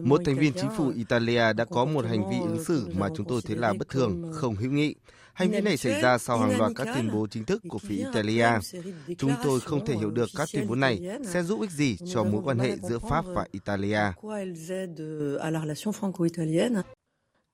[0.04, 3.26] một thành viên chính phủ Italia đã có một hành vi ứng xử mà chúng
[3.26, 4.94] tôi thấy là bất thường, không hữu nghị.
[5.32, 7.96] Hành vi này xảy ra sau hàng loạt các tuyên bố chính thức của phía
[7.96, 8.48] Italia.
[9.18, 12.24] Chúng tôi không thể hiểu được các tuyên bố này sẽ giúp ích gì cho
[12.24, 14.00] mối quan hệ giữa Pháp và Italia.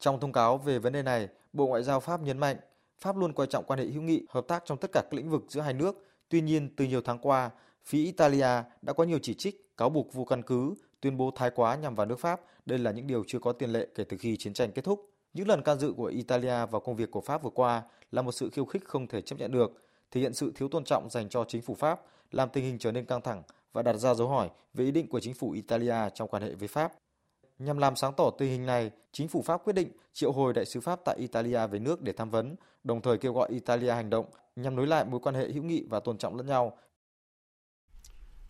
[0.01, 2.57] Trong thông cáo về vấn đề này, Bộ Ngoại giao Pháp nhấn mạnh
[3.01, 5.31] Pháp luôn coi trọng quan hệ hữu nghị, hợp tác trong tất cả các lĩnh
[5.31, 6.05] vực giữa hai nước.
[6.29, 7.51] Tuy nhiên, từ nhiều tháng qua,
[7.85, 11.51] Phía Italia đã có nhiều chỉ trích, cáo buộc vô căn cứ, tuyên bố thái
[11.51, 12.41] quá nhằm vào nước Pháp.
[12.67, 15.11] Đây là những điều chưa có tiền lệ kể từ khi chiến tranh kết thúc.
[15.33, 18.33] Những lần can dự của Italia vào công việc của Pháp vừa qua là một
[18.33, 21.29] sự khiêu khích không thể chấp nhận được, thể hiện sự thiếu tôn trọng dành
[21.29, 22.01] cho chính phủ Pháp,
[22.31, 25.09] làm tình hình trở nên căng thẳng và đặt ra dấu hỏi về ý định
[25.09, 26.93] của chính phủ Italia trong quan hệ với Pháp.
[27.59, 30.65] Nhằm làm sáng tỏ tình hình này, chính phủ Pháp quyết định triệu hồi đại
[30.65, 34.11] sứ Pháp tại Italia về nước để tham vấn, đồng thời kêu gọi Italia hành
[34.11, 34.27] động
[34.57, 36.77] nhằm nối lại mối quan hệ hữu nghị và tôn trọng lẫn nhau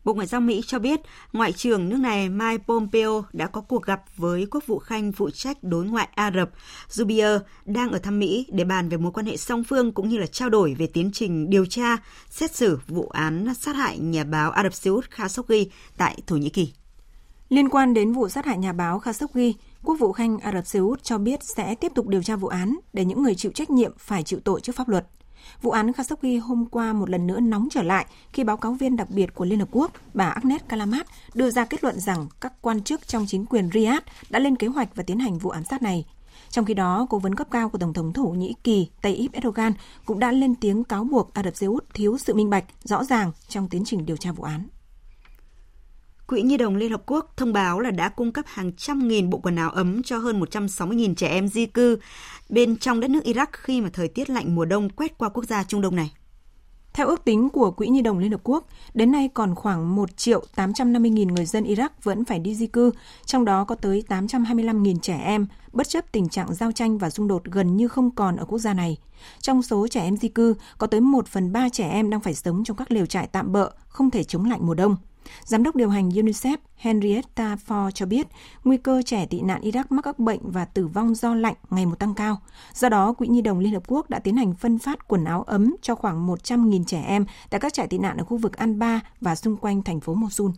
[0.08, 1.00] Bộ Ngoại giao Mỹ cho biết,
[1.32, 5.30] Ngoại trưởng nước này Mike Pompeo đã có cuộc gặp với quốc vụ khanh phụ
[5.30, 6.50] trách đối ngoại Ả Rập
[6.88, 10.18] Zubier đang ở thăm Mỹ để bàn về mối quan hệ song phương cũng như
[10.18, 11.96] là trao đổi về tiến trình điều tra,
[12.30, 16.36] xét xử vụ án sát hại nhà báo Ả Rập Xê Út Khashoggi tại Thổ
[16.36, 16.72] Nhĩ Kỳ.
[17.48, 19.54] Liên quan đến vụ sát hại nhà báo Khashoggi,
[19.84, 22.48] Quốc vụ Khanh Ả Rập Xê Út cho biết sẽ tiếp tục điều tra vụ
[22.48, 25.06] án để những người chịu trách nhiệm phải chịu tội trước pháp luật.
[25.62, 28.96] Vụ án Khashoggi hôm qua một lần nữa nóng trở lại khi báo cáo viên
[28.96, 32.52] đặc biệt của Liên Hợp Quốc, bà Agnes Kalamat, đưa ra kết luận rằng các
[32.60, 35.64] quan chức trong chính quyền Riyadh đã lên kế hoạch và tiến hành vụ ám
[35.64, 36.04] sát này.
[36.50, 39.72] Trong khi đó, cố vấn cấp cao của Tổng thống Thổ Nhĩ Kỳ Tayyip Erdogan
[40.04, 43.04] cũng đã lên tiếng cáo buộc Ả Rập Xê Út thiếu sự minh bạch, rõ
[43.04, 44.68] ràng trong tiến trình điều tra vụ án.
[46.28, 49.30] Quỹ Nhi đồng Liên Hợp Quốc thông báo là đã cung cấp hàng trăm nghìn
[49.30, 51.98] bộ quần áo ấm cho hơn 160.000 trẻ em di cư
[52.48, 55.44] bên trong đất nước Iraq khi mà thời tiết lạnh mùa đông quét qua quốc
[55.44, 56.12] gia Trung Đông này.
[56.92, 60.16] Theo ước tính của Quỹ Nhi đồng Liên Hợp Quốc, đến nay còn khoảng 1
[60.16, 62.90] triệu 850 nghìn người dân Iraq vẫn phải đi di cư,
[63.26, 67.10] trong đó có tới 825 nghìn trẻ em, bất chấp tình trạng giao tranh và
[67.10, 68.96] xung đột gần như không còn ở quốc gia này.
[69.40, 72.34] Trong số trẻ em di cư, có tới 1 phần 3 trẻ em đang phải
[72.34, 74.96] sống trong các lều trại tạm bỡ, không thể chống lạnh mùa đông.
[75.44, 78.26] Giám đốc điều hành UNICEF Henrietta Ford cho biết
[78.64, 81.86] nguy cơ trẻ tị nạn Iraq mắc các bệnh và tử vong do lạnh ngày
[81.86, 82.40] một tăng cao.
[82.74, 85.42] Do đó, Quỹ Nhi đồng Liên Hợp Quốc đã tiến hành phân phát quần áo
[85.42, 89.00] ấm cho khoảng 100.000 trẻ em tại các trại tị nạn ở khu vực Anbar
[89.20, 90.50] và xung quanh thành phố Mosul.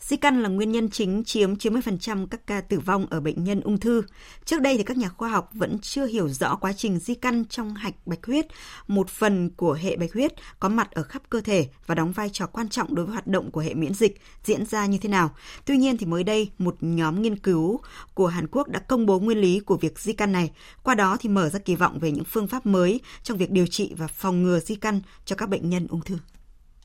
[0.00, 3.60] Di căn là nguyên nhân chính chiếm 90% các ca tử vong ở bệnh nhân
[3.60, 4.02] ung thư.
[4.44, 7.44] Trước đây thì các nhà khoa học vẫn chưa hiểu rõ quá trình di căn
[7.44, 8.46] trong hạch bạch huyết,
[8.86, 12.30] một phần của hệ bạch huyết có mặt ở khắp cơ thể và đóng vai
[12.32, 15.08] trò quan trọng đối với hoạt động của hệ miễn dịch diễn ra như thế
[15.08, 15.30] nào.
[15.64, 17.80] Tuy nhiên thì mới đây một nhóm nghiên cứu
[18.14, 20.50] của Hàn Quốc đã công bố nguyên lý của việc di căn này.
[20.82, 23.66] Qua đó thì mở ra kỳ vọng về những phương pháp mới trong việc điều
[23.66, 26.18] trị và phòng ngừa di căn cho các bệnh nhân ung thư.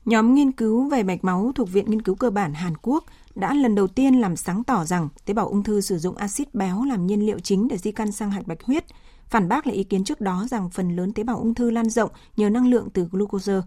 [0.04, 3.54] Nhóm nghiên cứu về mạch máu thuộc Viện Nghiên cứu Cơ bản Hàn Quốc đã
[3.54, 6.84] lần đầu tiên làm sáng tỏ rằng tế bào ung thư sử dụng axit béo
[6.84, 8.84] làm nhiên liệu chính để di căn sang hạch bạch huyết,
[9.28, 11.90] phản bác lại ý kiến trước đó rằng phần lớn tế bào ung thư lan
[11.90, 13.60] rộng nhờ năng lượng từ glucose.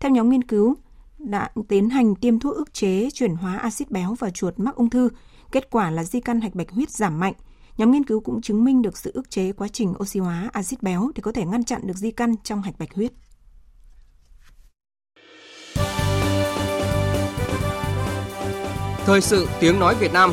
[0.00, 0.76] Theo nhóm nghiên cứu,
[1.18, 4.90] đã tiến hành tiêm thuốc ức chế chuyển hóa axit béo vào chuột mắc ung
[4.90, 5.08] thư.
[5.52, 7.34] Kết quả là di căn hạch bạch huyết giảm mạnh.
[7.76, 10.82] Nhóm nghiên cứu cũng chứng minh được sự ức chế quá trình oxy hóa axit
[10.82, 13.12] béo để có thể ngăn chặn được di căn trong hạch bạch huyết.
[19.06, 20.32] Thời sự tiếng nói Việt Nam.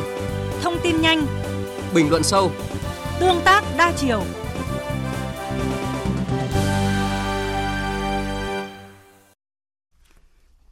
[0.62, 1.26] Thông tin nhanh.
[1.94, 2.50] Bình luận sâu.
[3.20, 4.22] Tương tác đa chiều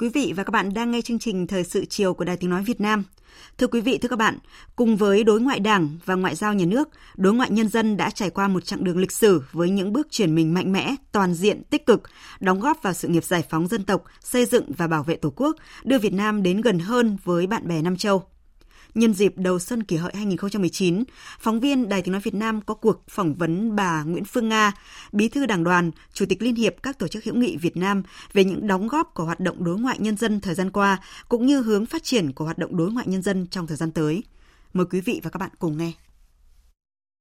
[0.00, 2.50] Quý vị và các bạn đang nghe chương trình Thời sự chiều của Đài Tiếng
[2.50, 3.04] Nói Việt Nam.
[3.58, 4.38] Thưa quý vị, thưa các bạn,
[4.76, 8.10] cùng với đối ngoại đảng và ngoại giao nhà nước, đối ngoại nhân dân đã
[8.10, 11.34] trải qua một chặng đường lịch sử với những bước chuyển mình mạnh mẽ, toàn
[11.34, 12.02] diện, tích cực,
[12.40, 15.32] đóng góp vào sự nghiệp giải phóng dân tộc, xây dựng và bảo vệ Tổ
[15.36, 18.22] quốc, đưa Việt Nam đến gần hơn với bạn bè Nam châu.
[18.94, 21.04] Nhân dịp đầu xuân kỷ hợi 2019,
[21.38, 24.72] phóng viên Đài Tiếng Nói Việt Nam có cuộc phỏng vấn bà Nguyễn Phương Nga,
[25.12, 28.02] Bí thư Đảng đoàn, Chủ tịch Liên hiệp các tổ chức hữu nghị Việt Nam
[28.32, 31.46] về những đóng góp của hoạt động đối ngoại nhân dân thời gian qua, cũng
[31.46, 34.22] như hướng phát triển của hoạt động đối ngoại nhân dân trong thời gian tới.
[34.72, 35.92] Mời quý vị và các bạn cùng nghe.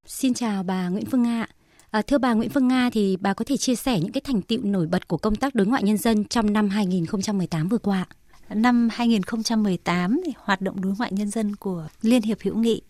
[0.05, 1.45] Xin chào bà Nguyễn Phương Nga.
[1.91, 4.41] À, thưa bà Nguyễn Phương Nga thì bà có thể chia sẻ những cái thành
[4.41, 8.05] tựu nổi bật của công tác đối ngoại nhân dân trong năm 2018 vừa qua
[8.09, 8.18] ạ
[8.49, 12.81] năm 2018 thì hoạt động đối ngoại nhân dân của Liên hiệp hữu nghị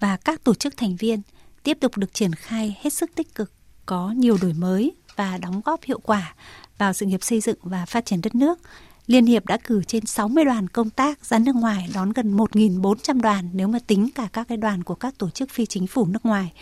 [0.00, 1.22] và các tổ chức thành viên
[1.62, 3.52] tiếp tục được triển khai hết sức tích cực,
[3.86, 6.34] có nhiều đổi mới và đóng góp hiệu quả
[6.78, 8.58] vào sự nghiệp xây dựng và phát triển đất nước.
[9.06, 13.20] Liên hiệp đã cử trên 60 đoàn công tác ra nước ngoài đón gần 1.400
[13.20, 16.06] đoàn nếu mà tính cả các cái đoàn của các tổ chức phi chính phủ
[16.06, 16.52] nước ngoài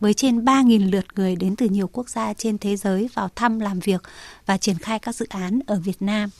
[0.00, 3.60] với trên 3.000 lượt người đến từ nhiều quốc gia trên thế giới vào thăm
[3.60, 4.02] làm việc
[4.46, 6.30] và triển khai các dự án ở Việt Nam.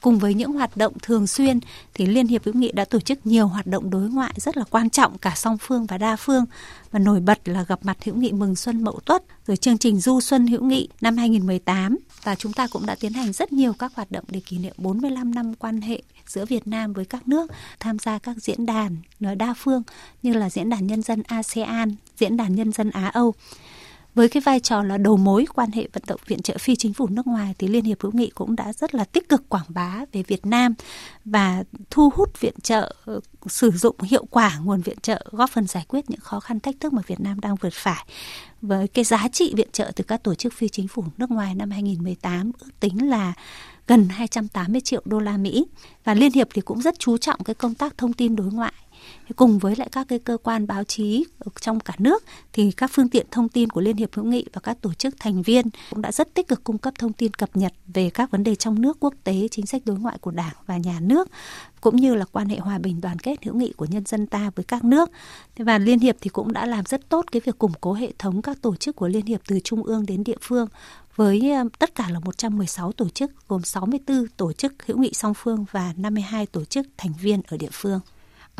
[0.00, 1.60] Cùng với những hoạt động thường xuyên
[1.94, 4.64] thì Liên hiệp hữu nghị đã tổ chức nhiều hoạt động đối ngoại rất là
[4.70, 6.44] quan trọng cả song phương và đa phương.
[6.90, 10.00] Và nổi bật là gặp mặt hữu nghị mừng xuân Mậu Tuất rồi chương trình
[10.00, 13.72] Du xuân hữu nghị năm 2018 và chúng ta cũng đã tiến hành rất nhiều
[13.72, 17.28] các hoạt động để kỷ niệm 45 năm quan hệ giữa Việt Nam với các
[17.28, 19.82] nước, tham gia các diễn đàn đa phương
[20.22, 23.34] như là diễn đàn nhân dân ASEAN, diễn đàn nhân dân Á Âu
[24.14, 26.92] với cái vai trò là đầu mối quan hệ vận động viện trợ phi chính
[26.92, 29.64] phủ nước ngoài thì Liên hiệp hữu nghị cũng đã rất là tích cực quảng
[29.68, 30.74] bá về Việt Nam
[31.24, 35.66] và thu hút viện trợ ờ, sử dụng hiệu quả nguồn viện trợ, góp phần
[35.66, 38.06] giải quyết những khó khăn thách thức mà Việt Nam đang vượt phải.
[38.62, 41.54] Với cái giá trị viện trợ từ các tổ chức phi chính phủ nước ngoài
[41.54, 43.32] năm 2018 ước tính là
[43.86, 45.66] gần 280 triệu đô la Mỹ
[46.04, 48.72] và Liên hiệp thì cũng rất chú trọng cái công tác thông tin đối ngoại
[49.36, 51.24] cùng với lại các cái cơ quan báo chí
[51.60, 54.60] trong cả nước thì các phương tiện thông tin của Liên hiệp hữu nghị và
[54.60, 57.56] các tổ chức thành viên cũng đã rất tích cực cung cấp thông tin cập
[57.56, 60.54] nhật về các vấn đề trong nước quốc tế, chính sách đối ngoại của Đảng
[60.66, 61.28] và nhà nước
[61.80, 64.50] cũng như là quan hệ hòa bình đoàn kết hữu nghị của nhân dân ta
[64.56, 65.10] với các nước.
[65.56, 68.42] Và Liên hiệp thì cũng đã làm rất tốt cái việc củng cố hệ thống
[68.42, 70.68] các tổ chức của Liên hiệp từ trung ương đến địa phương
[71.16, 75.34] với ờ, tất cả là 116 tổ chức gồm 64 tổ chức hữu nghị song
[75.34, 78.00] phương và 52 tổ chức thành viên ở địa phương.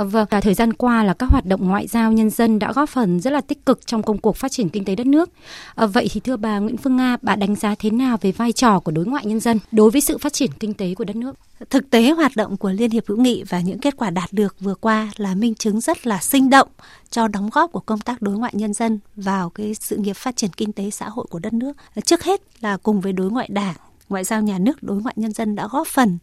[0.01, 2.73] Ờ, vâng, à, thời gian qua là các hoạt động ngoại giao nhân dân đã
[2.73, 5.31] góp phần rất là tích cực trong công cuộc phát triển kinh tế đất nước.
[5.75, 8.53] À, vậy thì thưa bà Nguyễn Phương Nga, bà đánh giá thế nào về vai
[8.53, 11.17] trò của đối ngoại nhân dân đối với sự phát triển kinh tế của đất
[11.17, 11.37] nước?
[11.71, 14.57] Thực tế hoạt động của Liên hiệp hữu nghị và những kết quả đạt được
[14.61, 16.69] vừa qua là minh chứng rất là sinh động
[17.11, 20.37] cho đóng góp của công tác đối ngoại nhân dân vào cái sự nghiệp phát
[20.37, 21.77] triển kinh tế xã hội của đất nước.
[22.05, 23.75] Trước hết là cùng với đối ngoại đảng,
[24.09, 26.19] ngoại giao nhà nước, đối ngoại nhân dân đã góp phần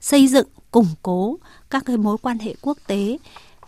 [0.00, 1.38] xây dựng củng cố
[1.70, 3.18] các cái mối quan hệ quốc tế,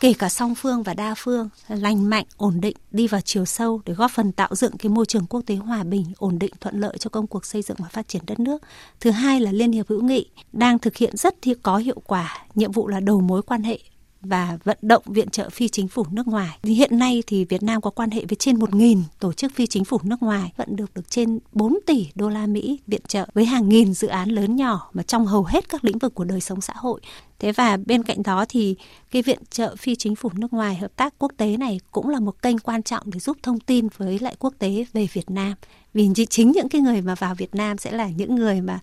[0.00, 3.80] kể cả song phương và đa phương, lành mạnh, ổn định, đi vào chiều sâu
[3.84, 6.80] để góp phần tạo dựng cái môi trường quốc tế hòa bình, ổn định, thuận
[6.80, 8.62] lợi cho công cuộc xây dựng và phát triển đất nước.
[9.00, 12.46] Thứ hai là liên hiệp hữu nghị đang thực hiện rất có hiệu quả.
[12.54, 13.78] Nhiệm vụ là đầu mối quan hệ
[14.20, 16.58] và vận động viện trợ phi chính phủ nước ngoài.
[16.62, 19.84] Hiện nay thì Việt Nam có quan hệ với trên 1.000 tổ chức phi chính
[19.84, 23.44] phủ nước ngoài, vận được được trên 4 tỷ đô la Mỹ viện trợ với
[23.44, 26.40] hàng nghìn dự án lớn nhỏ mà trong hầu hết các lĩnh vực của đời
[26.40, 27.00] sống xã hội.
[27.38, 28.76] Thế và bên cạnh đó thì
[29.10, 32.20] cái viện trợ phi chính phủ nước ngoài hợp tác quốc tế này cũng là
[32.20, 35.54] một kênh quan trọng để giúp thông tin với lại quốc tế về Việt Nam.
[35.94, 38.78] Vì chính những cái người mà vào Việt Nam sẽ là những người mà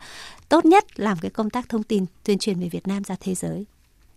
[0.50, 3.36] tốt nhất làm cái công tác thông tin tuyên truyền về Việt Nam ra thế
[3.36, 3.66] giới.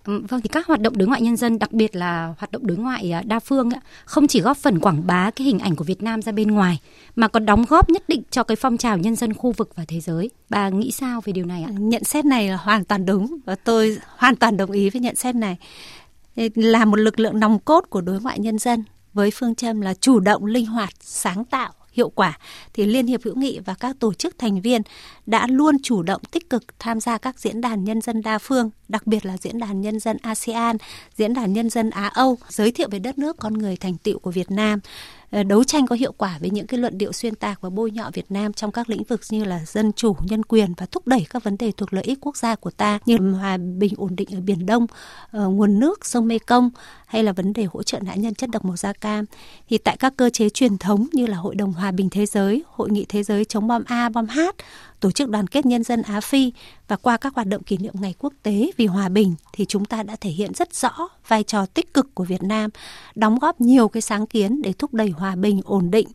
[0.09, 2.77] Vâng thì các hoạt động đối ngoại nhân dân đặc biệt là hoạt động đối
[2.77, 3.69] ngoại à, đa phương
[4.05, 6.81] không chỉ góp phần quảng bá cái hình ảnh của Việt Nam ra bên ngoài
[7.17, 9.85] mà còn đóng góp nhất định cho cái phong trào nhân dân khu vực và
[9.89, 10.31] thế giới.
[10.51, 11.73] Bà nghĩ sao về điều này ạ?
[11.79, 15.15] Nhận xét này là hoàn toàn đúng và tôi hoàn toàn đồng ý với nhận
[15.15, 15.57] xét này.
[16.55, 18.85] Là một lực lượng nòng cốt của đối ngoại nhân dân
[19.15, 22.39] với phương châm là chủ động, linh hoạt, sáng tạo hiệu quả
[22.73, 24.83] thì Liên hiệp hữu nghị và các tổ chức thành viên
[25.27, 28.71] đã luôn chủ động tích cực tham gia các diễn đàn nhân dân đa phương,
[28.89, 30.77] đặc biệt là diễn đàn nhân dân ASEAN,
[31.17, 34.19] diễn đàn nhân dân Á Âu, giới thiệu về đất nước con người thành tựu
[34.19, 34.81] của Việt Nam,
[35.31, 37.91] Ờ, đấu tranh có hiệu quả với những cái luận điệu xuyên tạc và bôi
[37.91, 41.07] nhọ Việt Nam trong các lĩnh vực như là dân chủ, nhân quyền và thúc
[41.07, 44.17] đẩy các vấn đề thuộc lợi ích quốc gia của ta như hòa bình ổn
[44.17, 44.87] định ở Biển Đông,
[45.31, 46.71] ờ, nguồn nước sông Mê Công
[47.07, 49.25] hay là vấn đề hỗ trợ nạn nhân chất độc màu da cam.
[49.69, 52.63] Thì tại các cơ chế truyền thống như là Hội đồng Hòa bình Thế giới,
[52.67, 54.41] Hội nghị Thế giới chống bom A, bom H,
[55.01, 56.53] Tổ chức Đoàn kết Nhân dân Á Phi
[56.89, 59.85] và qua các hoạt động kỷ niệm Ngày Quốc tế vì Hòa bình thì chúng
[59.85, 60.93] ta đã thể hiện rất rõ
[61.29, 62.71] vai trò tích cực của Việt Nam,
[63.15, 66.09] đóng góp nhiều cái sáng kiến để thúc đẩy hòa bình, ổn định,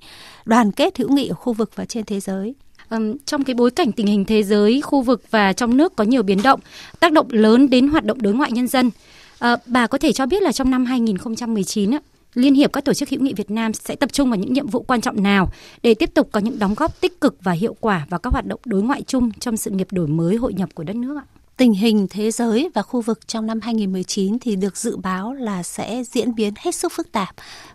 [0.46, 2.56] đoàn kết hữu nghị ở khu vực và trên thế giới.
[2.90, 6.04] Um, trong cái bối cảnh tình hình thế giới, khu vực và trong nước có
[6.04, 6.60] nhiều biến động,
[7.00, 8.92] tác động lớn đến hoạt động đối ngoại nhân dân.
[9.40, 11.92] À, bà có thể cho biết là trong năm 2019
[12.34, 14.68] Liên hiệp các tổ chức hữu nghị Việt Nam sẽ tập trung vào những nhiệm
[14.68, 15.50] vụ quan trọng nào
[15.84, 18.46] để tiếp tục có những đóng góp tích cực và hiệu quả vào các hoạt
[18.46, 21.26] động đối ngoại chung trong sự nghiệp đổi mới hội nhập của đất nước ạ?
[21.58, 25.64] Tình hình thế giới và khu vực trong năm 2019 thì được dự báo là
[25.64, 27.30] sẽ diễn biến hết sức phức tạp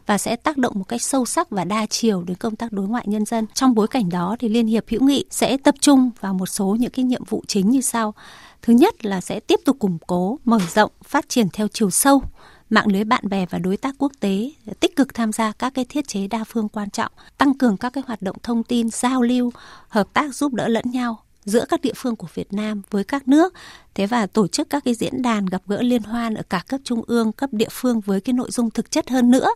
[0.07, 2.89] và sẽ tác động một cách sâu sắc và đa chiều đến công tác đối
[2.89, 3.47] ngoại nhân dân.
[3.55, 6.77] Trong bối cảnh đó thì Liên hiệp hữu nghị sẽ tập trung vào một số
[6.81, 8.15] những cái nhiệm vụ chính như sau.
[8.63, 12.23] Thứ nhất là sẽ tiếp tục củng cố, mở rộng, phát triển theo chiều sâu
[12.71, 14.51] mạng lưới bạn bè và đối tác quốc tế
[14.81, 17.93] tích cực tham gia các cái thiết chế đa phương quan trọng, tăng cường các
[17.93, 19.53] cái hoạt động thông tin, giao lưu,
[19.89, 23.29] hợp tác giúp đỡ lẫn nhau giữa các địa phương của Việt Nam với các
[23.29, 23.55] nước.
[23.95, 26.81] Thế và tổ chức các cái diễn đàn gặp gỡ liên hoan ở cả cấp
[26.85, 29.49] trung ương, cấp địa phương với cái nội dung thực chất hơn nữa,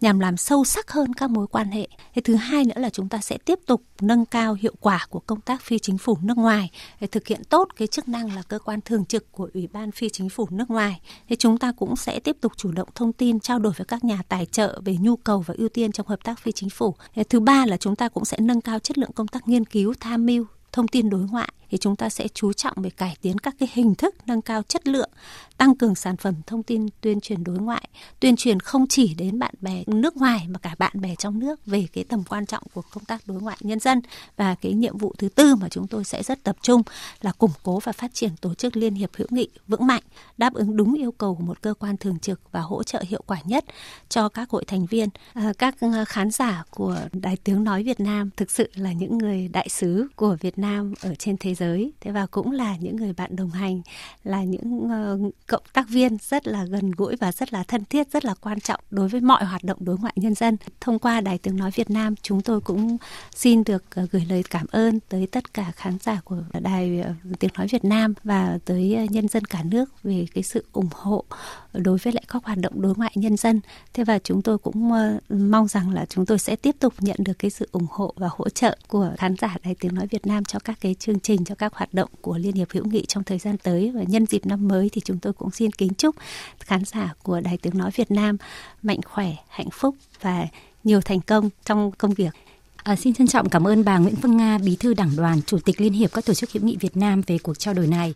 [0.00, 1.88] nhằm làm sâu sắc hơn các mối quan hệ.
[2.14, 5.20] Thế thứ hai nữa là chúng ta sẽ tiếp tục nâng cao hiệu quả của
[5.20, 6.70] công tác phi chính phủ nước ngoài,
[7.00, 9.92] để thực hiện tốt cái chức năng là cơ quan thường trực của ủy ban
[9.92, 11.00] phi chính phủ nước ngoài.
[11.28, 14.04] Thế chúng ta cũng sẽ tiếp tục chủ động thông tin, trao đổi với các
[14.04, 16.94] nhà tài trợ về nhu cầu và ưu tiên trong hợp tác phi chính phủ.
[17.14, 19.64] Thế thứ ba là chúng ta cũng sẽ nâng cao chất lượng công tác nghiên
[19.64, 23.16] cứu, tham mưu thông tin đối ngoại thì chúng ta sẽ chú trọng về cải
[23.20, 25.10] tiến các cái hình thức, nâng cao chất lượng,
[25.56, 27.88] tăng cường sản phẩm thông tin tuyên truyền đối ngoại,
[28.20, 31.66] tuyên truyền không chỉ đến bạn bè nước ngoài mà cả bạn bè trong nước
[31.66, 34.00] về cái tầm quan trọng của công tác đối ngoại nhân dân
[34.36, 36.82] và cái nhiệm vụ thứ tư mà chúng tôi sẽ rất tập trung
[37.20, 40.02] là củng cố và phát triển tổ chức liên hiệp hữu nghị vững mạnh,
[40.38, 43.22] đáp ứng đúng yêu cầu của một cơ quan thường trực và hỗ trợ hiệu
[43.26, 43.64] quả nhất
[44.08, 45.08] cho các hội thành viên.
[45.34, 49.18] À, các à, khán giả của đài tiếng nói Việt Nam thực sự là những
[49.18, 51.61] người đại sứ của Việt Nam ở trên thế giới
[52.00, 53.82] thế và cũng là những người bạn đồng hành
[54.24, 58.12] là những uh, cộng tác viên rất là gần gũi và rất là thân thiết
[58.12, 60.56] rất là quan trọng đối với mọi hoạt động đối ngoại nhân dân.
[60.80, 62.96] Thông qua đài tiếng nói Việt Nam chúng tôi cũng
[63.34, 67.38] xin được uh, gửi lời cảm ơn tới tất cả khán giả của đài uh,
[67.38, 70.88] tiếng nói Việt Nam và tới uh, nhân dân cả nước về cái sự ủng
[70.92, 71.24] hộ
[71.72, 73.60] đối với lại các hoạt động đối ngoại nhân dân.
[73.94, 77.16] Thế và chúng tôi cũng uh, mong rằng là chúng tôi sẽ tiếp tục nhận
[77.18, 80.26] được cái sự ủng hộ và hỗ trợ của khán giả đài tiếng nói Việt
[80.26, 83.04] Nam cho các cái chương trình cho các hoạt động của Liên hiệp hữu nghị
[83.08, 85.94] trong thời gian tới và nhân dịp năm mới thì chúng tôi cũng xin kính
[85.94, 86.16] chúc
[86.58, 88.36] khán giả của Đài Tiếng Nói Việt Nam
[88.82, 90.46] mạnh khỏe, hạnh phúc và
[90.84, 92.34] nhiều thành công trong công việc.
[92.76, 95.58] À, xin trân trọng cảm ơn bà Nguyễn Phương Nga, Bí thư Đảng đoàn, Chủ
[95.58, 98.14] tịch Liên hiệp các tổ chức hữu nghị Việt Nam về cuộc trao đổi này.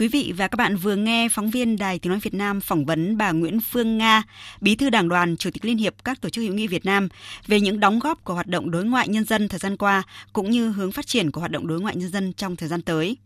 [0.00, 2.84] Quý vị và các bạn vừa nghe phóng viên Đài Tiếng Nói Việt Nam phỏng
[2.84, 4.22] vấn bà Nguyễn Phương Nga,
[4.60, 7.08] Bí thư Đảng đoàn, Chủ tịch Liên hiệp các tổ chức hữu nghị Việt Nam
[7.46, 10.50] về những đóng góp của hoạt động đối ngoại nhân dân thời gian qua cũng
[10.50, 13.16] như hướng phát triển của hoạt động đối ngoại nhân dân trong thời gian tới.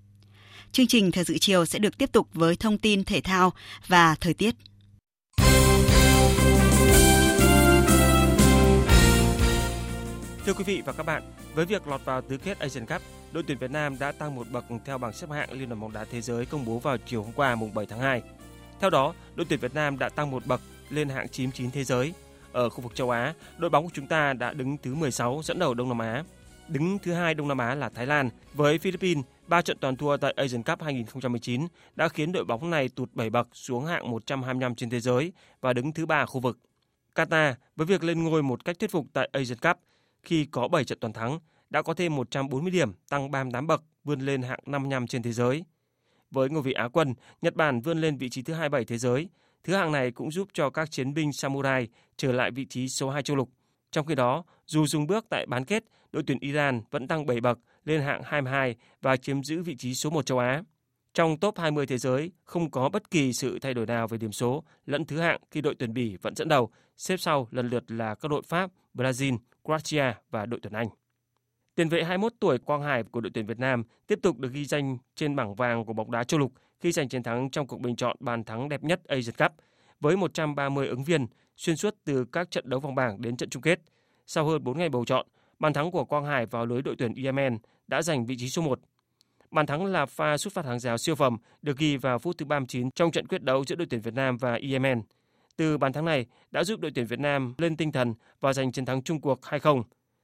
[0.72, 3.52] Chương trình Thời sự chiều sẽ được tiếp tục với thông tin thể thao
[3.86, 4.54] và thời tiết.
[10.46, 11.22] Thưa quý vị và các bạn,
[11.54, 13.02] với việc lọt vào tứ kết Asian Cup,
[13.32, 15.92] đội tuyển Việt Nam đã tăng một bậc theo bảng xếp hạng Liên đoàn bóng
[15.92, 18.22] đá thế giới công bố vào chiều hôm qua mùng 7 tháng 2.
[18.80, 22.14] Theo đó, đội tuyển Việt Nam đã tăng một bậc lên hạng 99 thế giới.
[22.52, 25.58] Ở khu vực châu Á, đội bóng của chúng ta đã đứng thứ 16 dẫn
[25.58, 26.24] đầu Đông Nam Á.
[26.68, 30.16] Đứng thứ hai Đông Nam Á là Thái Lan với Philippines, ba trận toàn thua
[30.16, 34.74] tại Asian Cup 2019 đã khiến đội bóng này tụt 7 bậc xuống hạng 125
[34.74, 36.58] trên thế giới và đứng thứ ba khu vực.
[37.14, 39.78] Qatar với việc lên ngôi một cách thuyết phục tại Asian Cup
[40.24, 41.38] khi có 7 trận toàn thắng
[41.70, 45.64] đã có thêm 140 điểm, tăng 38 bậc, vươn lên hạng 55 trên thế giới.
[46.30, 49.28] Với ngôi vị Á quân, Nhật Bản vươn lên vị trí thứ 27 thế giới.
[49.64, 53.10] Thứ hạng này cũng giúp cho các chiến binh samurai trở lại vị trí số
[53.10, 53.50] 2 châu lục.
[53.90, 57.40] Trong khi đó, dù dùng bước tại bán kết, đội tuyển Iran vẫn tăng 7
[57.40, 60.62] bậc lên hạng 22 và chiếm giữ vị trí số 1 châu Á.
[61.14, 64.32] Trong top 20 thế giới, không có bất kỳ sự thay đổi nào về điểm
[64.32, 67.90] số lẫn thứ hạng khi đội tuyển Bỉ vẫn dẫn đầu, xếp sau lần lượt
[67.90, 70.88] là các đội Pháp, Brazil, Croatia và đội tuyển Anh.
[71.74, 74.64] Tiền vệ 21 tuổi Quang Hải của đội tuyển Việt Nam tiếp tục được ghi
[74.64, 77.80] danh trên bảng vàng của bóng đá châu lục khi giành chiến thắng trong cuộc
[77.80, 79.52] bình chọn bàn thắng đẹp nhất Asian Cup
[80.00, 83.62] với 130 ứng viên xuyên suốt từ các trận đấu vòng bảng đến trận chung
[83.62, 83.80] kết.
[84.26, 85.26] Sau hơn 4 ngày bầu chọn,
[85.58, 88.62] bàn thắng của Quang Hải vào lưới đội tuyển Yemen đã giành vị trí số
[88.62, 88.80] 1.
[89.50, 92.46] Bàn thắng là pha sút phạt hàng rào siêu phẩm được ghi vào phút thứ
[92.46, 95.02] 39 trong trận quyết đấu giữa đội tuyển Việt Nam và Yemen.
[95.56, 98.72] Từ bàn thắng này đã giúp đội tuyển Việt Nam lên tinh thần và giành
[98.72, 99.82] chiến thắng chung cuộc 2-0.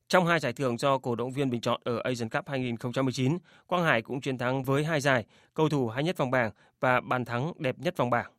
[0.08, 3.84] Trong hai giải thưởng do cổ động viên bình chọn ở Asian Cup 2019, Quang
[3.84, 5.24] Hải cũng chiến thắng với hai giải,
[5.54, 6.50] cầu thủ hay nhất vòng bảng
[6.80, 8.32] và bàn thắng đẹp nhất vòng bảng.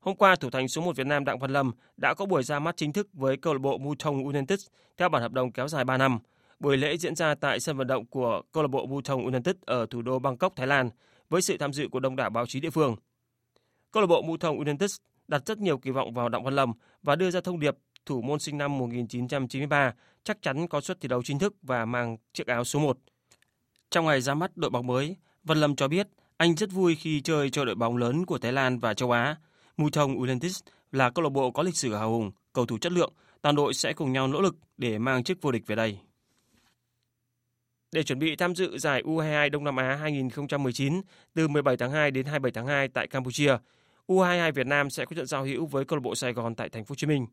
[0.00, 2.58] Hôm qua, thủ thành số 1 Việt Nam Đặng Văn Lâm đã có buổi ra
[2.58, 5.84] mắt chính thức với câu lạc bộ Mutong United theo bản hợp đồng kéo dài
[5.84, 6.18] 3 năm.
[6.60, 9.86] Buổi lễ diễn ra tại sân vận động của câu lạc bộ Mutong United ở
[9.90, 10.90] thủ đô Bangkok, Thái Lan
[11.30, 12.96] với sự tham dự của đông đảo báo chí địa phương.
[13.92, 14.96] Câu lạc bộ Mutong United
[15.30, 16.72] đặt rất nhiều kỳ vọng vào Đặng Văn Lâm
[17.02, 17.76] và đưa ra thông điệp
[18.06, 22.16] thủ môn sinh năm 1993 chắc chắn có suất thi đấu chính thức và mang
[22.32, 22.98] chiếc áo số 1.
[23.90, 27.20] Trong ngày ra mắt đội bóng mới, Văn Lâm cho biết anh rất vui khi
[27.20, 29.36] chơi cho đội bóng lớn của Thái Lan và châu Á.
[29.76, 30.58] Mutong United
[30.92, 33.12] là câu lạc bộ có lịch sử hào hùng, cầu thủ chất lượng,
[33.42, 35.98] toàn đội sẽ cùng nhau nỗ lực để mang chiếc vô địch về đây.
[37.92, 41.00] Để chuẩn bị tham dự giải U22 Đông Nam Á 2019
[41.34, 43.56] từ 17 tháng 2 đến 27 tháng 2 tại Campuchia,
[44.10, 46.68] U22 Việt Nam sẽ có trận giao hữu với câu lạc bộ Sài Gòn tại
[46.68, 47.26] thành phố Hồ Chí Minh.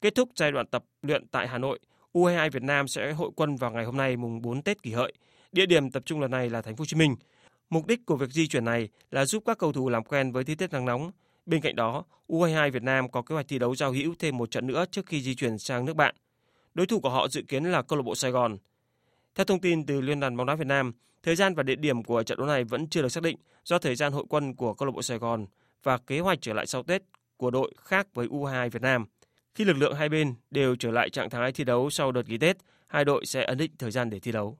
[0.00, 1.78] Kết thúc giai đoạn tập luyện tại Hà Nội,
[2.12, 5.12] U22 Việt Nam sẽ hội quân vào ngày hôm nay mùng 4 Tết Kỷ Hợi.
[5.52, 7.16] Địa điểm tập trung lần này là thành phố Hồ Chí Minh.
[7.70, 10.44] Mục đích của việc di chuyển này là giúp các cầu thủ làm quen với
[10.44, 11.10] thời tiết nắng nóng.
[11.46, 14.50] Bên cạnh đó, U22 Việt Nam có kế hoạch thi đấu giao hữu thêm một
[14.50, 16.14] trận nữa trước khi di chuyển sang nước bạn.
[16.74, 18.56] Đối thủ của họ dự kiến là câu lạc bộ Sài Gòn.
[19.34, 20.92] Theo thông tin từ Liên đoàn bóng đá Việt Nam,
[21.22, 23.78] thời gian và địa điểm của trận đấu này vẫn chưa được xác định do
[23.78, 25.46] thời gian hội quân của câu lạc bộ Sài Gòn
[25.82, 27.02] và kế hoạch trở lại sau Tết
[27.36, 29.06] của đội khác với U22 Việt Nam.
[29.54, 32.38] Khi lực lượng hai bên đều trở lại trạng thái thi đấu sau đợt nghỉ
[32.38, 32.56] Tết,
[32.86, 34.58] hai đội sẽ ấn định thời gian để thi đấu.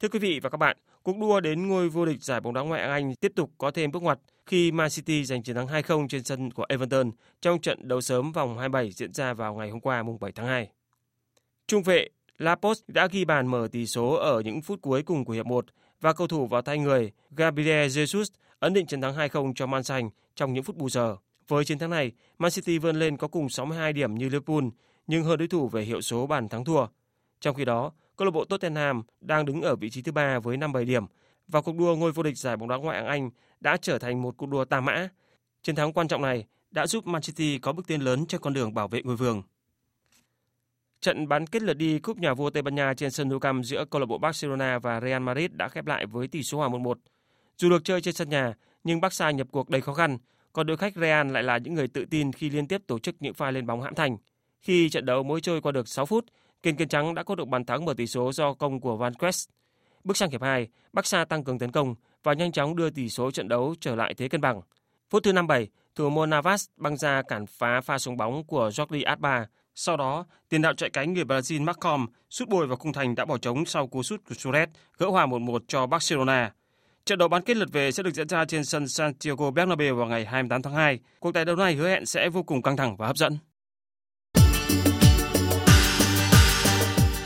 [0.00, 2.60] Thưa quý vị và các bạn, cuộc đua đến ngôi vô địch giải bóng đá
[2.60, 5.66] ngoại hạng Anh tiếp tục có thêm bước ngoặt khi Man City giành chiến thắng
[5.66, 7.10] 2-0 trên sân của Everton
[7.40, 10.46] trong trận đấu sớm vòng 27 diễn ra vào ngày hôm qua mùng 7 tháng
[10.46, 10.68] 2.
[11.66, 12.08] Trung vệ
[12.38, 15.66] Laporte đã ghi bàn mở tỷ số ở những phút cuối cùng của hiệp 1
[16.00, 18.24] và cầu thủ vào tay người Gabriel Jesus
[18.58, 21.16] ấn định chiến thắng 2-0 cho Man Xanh trong những phút bù giờ.
[21.48, 24.64] Với chiến thắng này, Man City vươn lên có cùng 62 điểm như Liverpool
[25.06, 26.86] nhưng hơn đối thủ về hiệu số bàn thắng thua.
[27.40, 30.56] Trong khi đó, câu lạc bộ Tottenham đang đứng ở vị trí thứ ba với
[30.56, 31.04] 57 điểm
[31.48, 33.30] và cuộc đua ngôi vô địch giải bóng đá ngoại hạng Anh
[33.60, 35.08] đã trở thành một cuộc đua tam mã.
[35.62, 38.52] Chiến thắng quan trọng này đã giúp Man City có bước tiến lớn trên con
[38.52, 39.42] đường bảo vệ ngôi vương.
[41.00, 43.64] Trận bán kết lượt đi cúp nhà vua Tây Ban Nha trên sân Nou Camp
[43.64, 46.68] giữa câu lạc bộ Barcelona và Real Madrid đã khép lại với tỷ số hòa
[46.68, 46.94] 1-1.
[47.58, 50.18] Dù được chơi trên sân nhà, nhưng Barca nhập cuộc đầy khó khăn,
[50.52, 53.16] còn đội khách Real lại là những người tự tin khi liên tiếp tổ chức
[53.20, 54.16] những pha lên bóng hãm thành.
[54.62, 56.26] Khi trận đấu mới trôi qua được 6 phút,
[56.62, 59.14] Kiên Kiên Trắng đã có được bàn thắng mở tỷ số do công của Van
[59.14, 59.48] Quest.
[60.04, 63.30] Bước sang hiệp 2, Barca tăng cường tấn công và nhanh chóng đưa tỷ số
[63.30, 64.60] trận đấu trở lại thế cân bằng.
[65.10, 69.02] Phút thứ 57, thủ môn Navas băng ra cản phá pha xuống bóng của Jordi
[69.06, 69.46] Alba
[69.78, 73.24] sau đó, tiền đạo chạy cánh người Brazil Marcom, sút bồi vào khung thành đã
[73.24, 74.66] bỏ trống sau cú sút của Suarez
[74.98, 76.52] gỡ hòa 1-1 cho Barcelona.
[77.04, 80.06] Trận đấu bán kết lượt về sẽ được diễn ra trên sân Santiago Bernabeu vào
[80.06, 80.98] ngày 28 tháng 2.
[81.20, 83.38] Cuộc tài đấu này hứa hẹn sẽ vô cùng căng thẳng và hấp dẫn.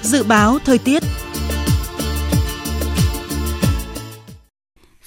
[0.02, 1.02] Dự báo thời tiết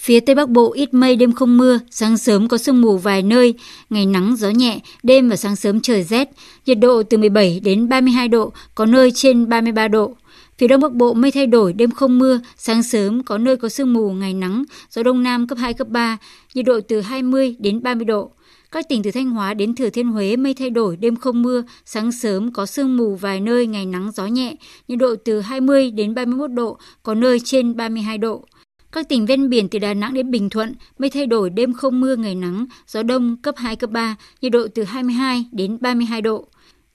[0.03, 3.21] Phía Tây Bắc Bộ ít mây đêm không mưa, sáng sớm có sương mù vài
[3.21, 3.53] nơi,
[3.89, 6.29] ngày nắng gió nhẹ, đêm và sáng sớm trời rét,
[6.65, 10.15] nhiệt độ từ 17 đến 32 độ, có nơi trên 33 độ.
[10.57, 13.69] Phía Đông Bắc Bộ mây thay đổi, đêm không mưa, sáng sớm có nơi có
[13.69, 16.17] sương mù, ngày nắng, gió Đông Nam cấp 2, cấp 3,
[16.53, 18.31] nhiệt độ từ 20 đến 30 độ.
[18.71, 21.63] Các tỉnh từ Thanh Hóa đến Thừa Thiên Huế mây thay đổi, đêm không mưa,
[21.85, 24.55] sáng sớm có sương mù vài nơi, ngày nắng gió nhẹ,
[24.87, 28.45] nhiệt độ từ 20 đến 31 độ, có nơi trên 32 độ.
[28.93, 31.99] Các tỉnh ven biển từ Đà Nẵng đến Bình Thuận, mây thay đổi đêm không
[31.99, 36.21] mưa ngày nắng, gió đông cấp 2, cấp 3, nhiệt độ từ 22 đến 32
[36.21, 36.47] độ.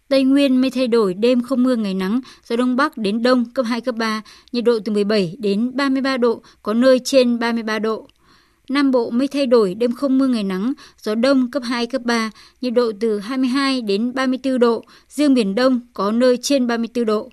[0.09, 3.45] Tây Nguyên mây thay đổi đêm không mưa ngày nắng, gió đông bắc đến đông
[3.55, 4.23] cấp 2, cấp 3,
[4.53, 8.09] nhiệt độ từ 17 đến 33 độ, có nơi trên 33 độ.
[8.69, 10.73] Nam Bộ mây thay đổi đêm không mưa ngày nắng,
[11.03, 12.31] gió đông cấp 2, cấp 3,
[12.61, 17.31] nhiệt độ từ 22 đến 34 độ, riêng miền Đông có nơi trên 34 độ.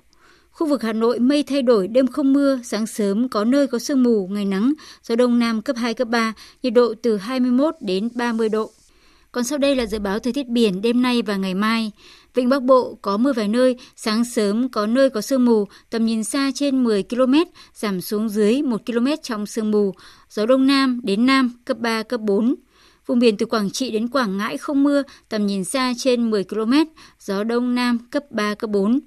[0.56, 3.80] Khu vực Hà Nội mây thay đổi, đêm không mưa, sáng sớm có nơi có
[3.80, 6.34] sương mù, ngày nắng, gió đông nam cấp 2, cấp 3,
[6.64, 8.72] nhiệt độ từ 21 đến 30 độ.
[9.32, 11.91] Còn sau đây là dự báo thời tiết biển đêm nay và ngày mai.
[12.34, 16.06] Vịnh Bắc Bộ có mưa vài nơi, sáng sớm có nơi có sương mù, tầm
[16.06, 17.34] nhìn xa trên 10 km,
[17.74, 19.93] giảm xuống dưới 1 km trong sương mù,
[20.30, 22.56] gió đông nam đến nam cấp 3, cấp 4.
[23.06, 26.43] Vùng biển từ Quảng Trị đến Quảng Ngãi không mưa, tầm nhìn xa trên 10
[26.43, 26.74] km,
[27.20, 28.99] gió đông nam cấp 3, cấp 4.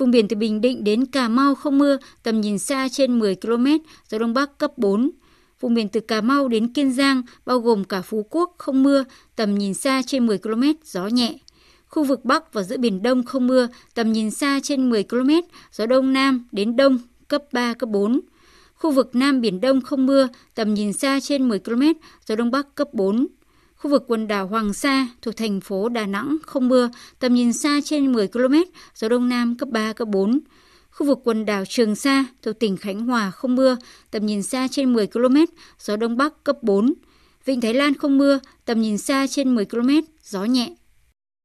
[0.00, 3.34] Vùng biển từ Bình Định đến Cà Mau không mưa, tầm nhìn xa trên 10
[3.34, 3.66] km,
[4.08, 5.10] gió Đông Bắc cấp 4.
[5.60, 9.04] Vùng biển từ Cà Mau đến Kiên Giang, bao gồm cả Phú Quốc, không mưa,
[9.36, 11.34] tầm nhìn xa trên 10 km, gió nhẹ.
[11.88, 15.30] Khu vực Bắc và giữa Biển Đông không mưa, tầm nhìn xa trên 10 km,
[15.72, 16.98] gió Đông Nam đến Đông,
[17.28, 18.20] cấp 3, cấp 4.
[18.74, 21.82] Khu vực Nam Biển Đông không mưa, tầm nhìn xa trên 10 km,
[22.26, 23.26] gió Đông Bắc cấp 4.
[23.82, 27.52] Khu vực quần đảo Hoàng Sa thuộc thành phố Đà Nẵng không mưa, tầm nhìn
[27.52, 28.54] xa trên 10 km,
[28.94, 30.40] gió Đông Nam cấp 3, cấp 4.
[30.90, 33.76] Khu vực quần đảo Trường Sa thuộc tỉnh Khánh Hòa không mưa,
[34.10, 35.36] tầm nhìn xa trên 10 km,
[35.78, 36.92] gió Đông Bắc cấp 4.
[37.44, 39.90] Vịnh Thái Lan không mưa, tầm nhìn xa trên 10 km,
[40.24, 40.74] gió nhẹ.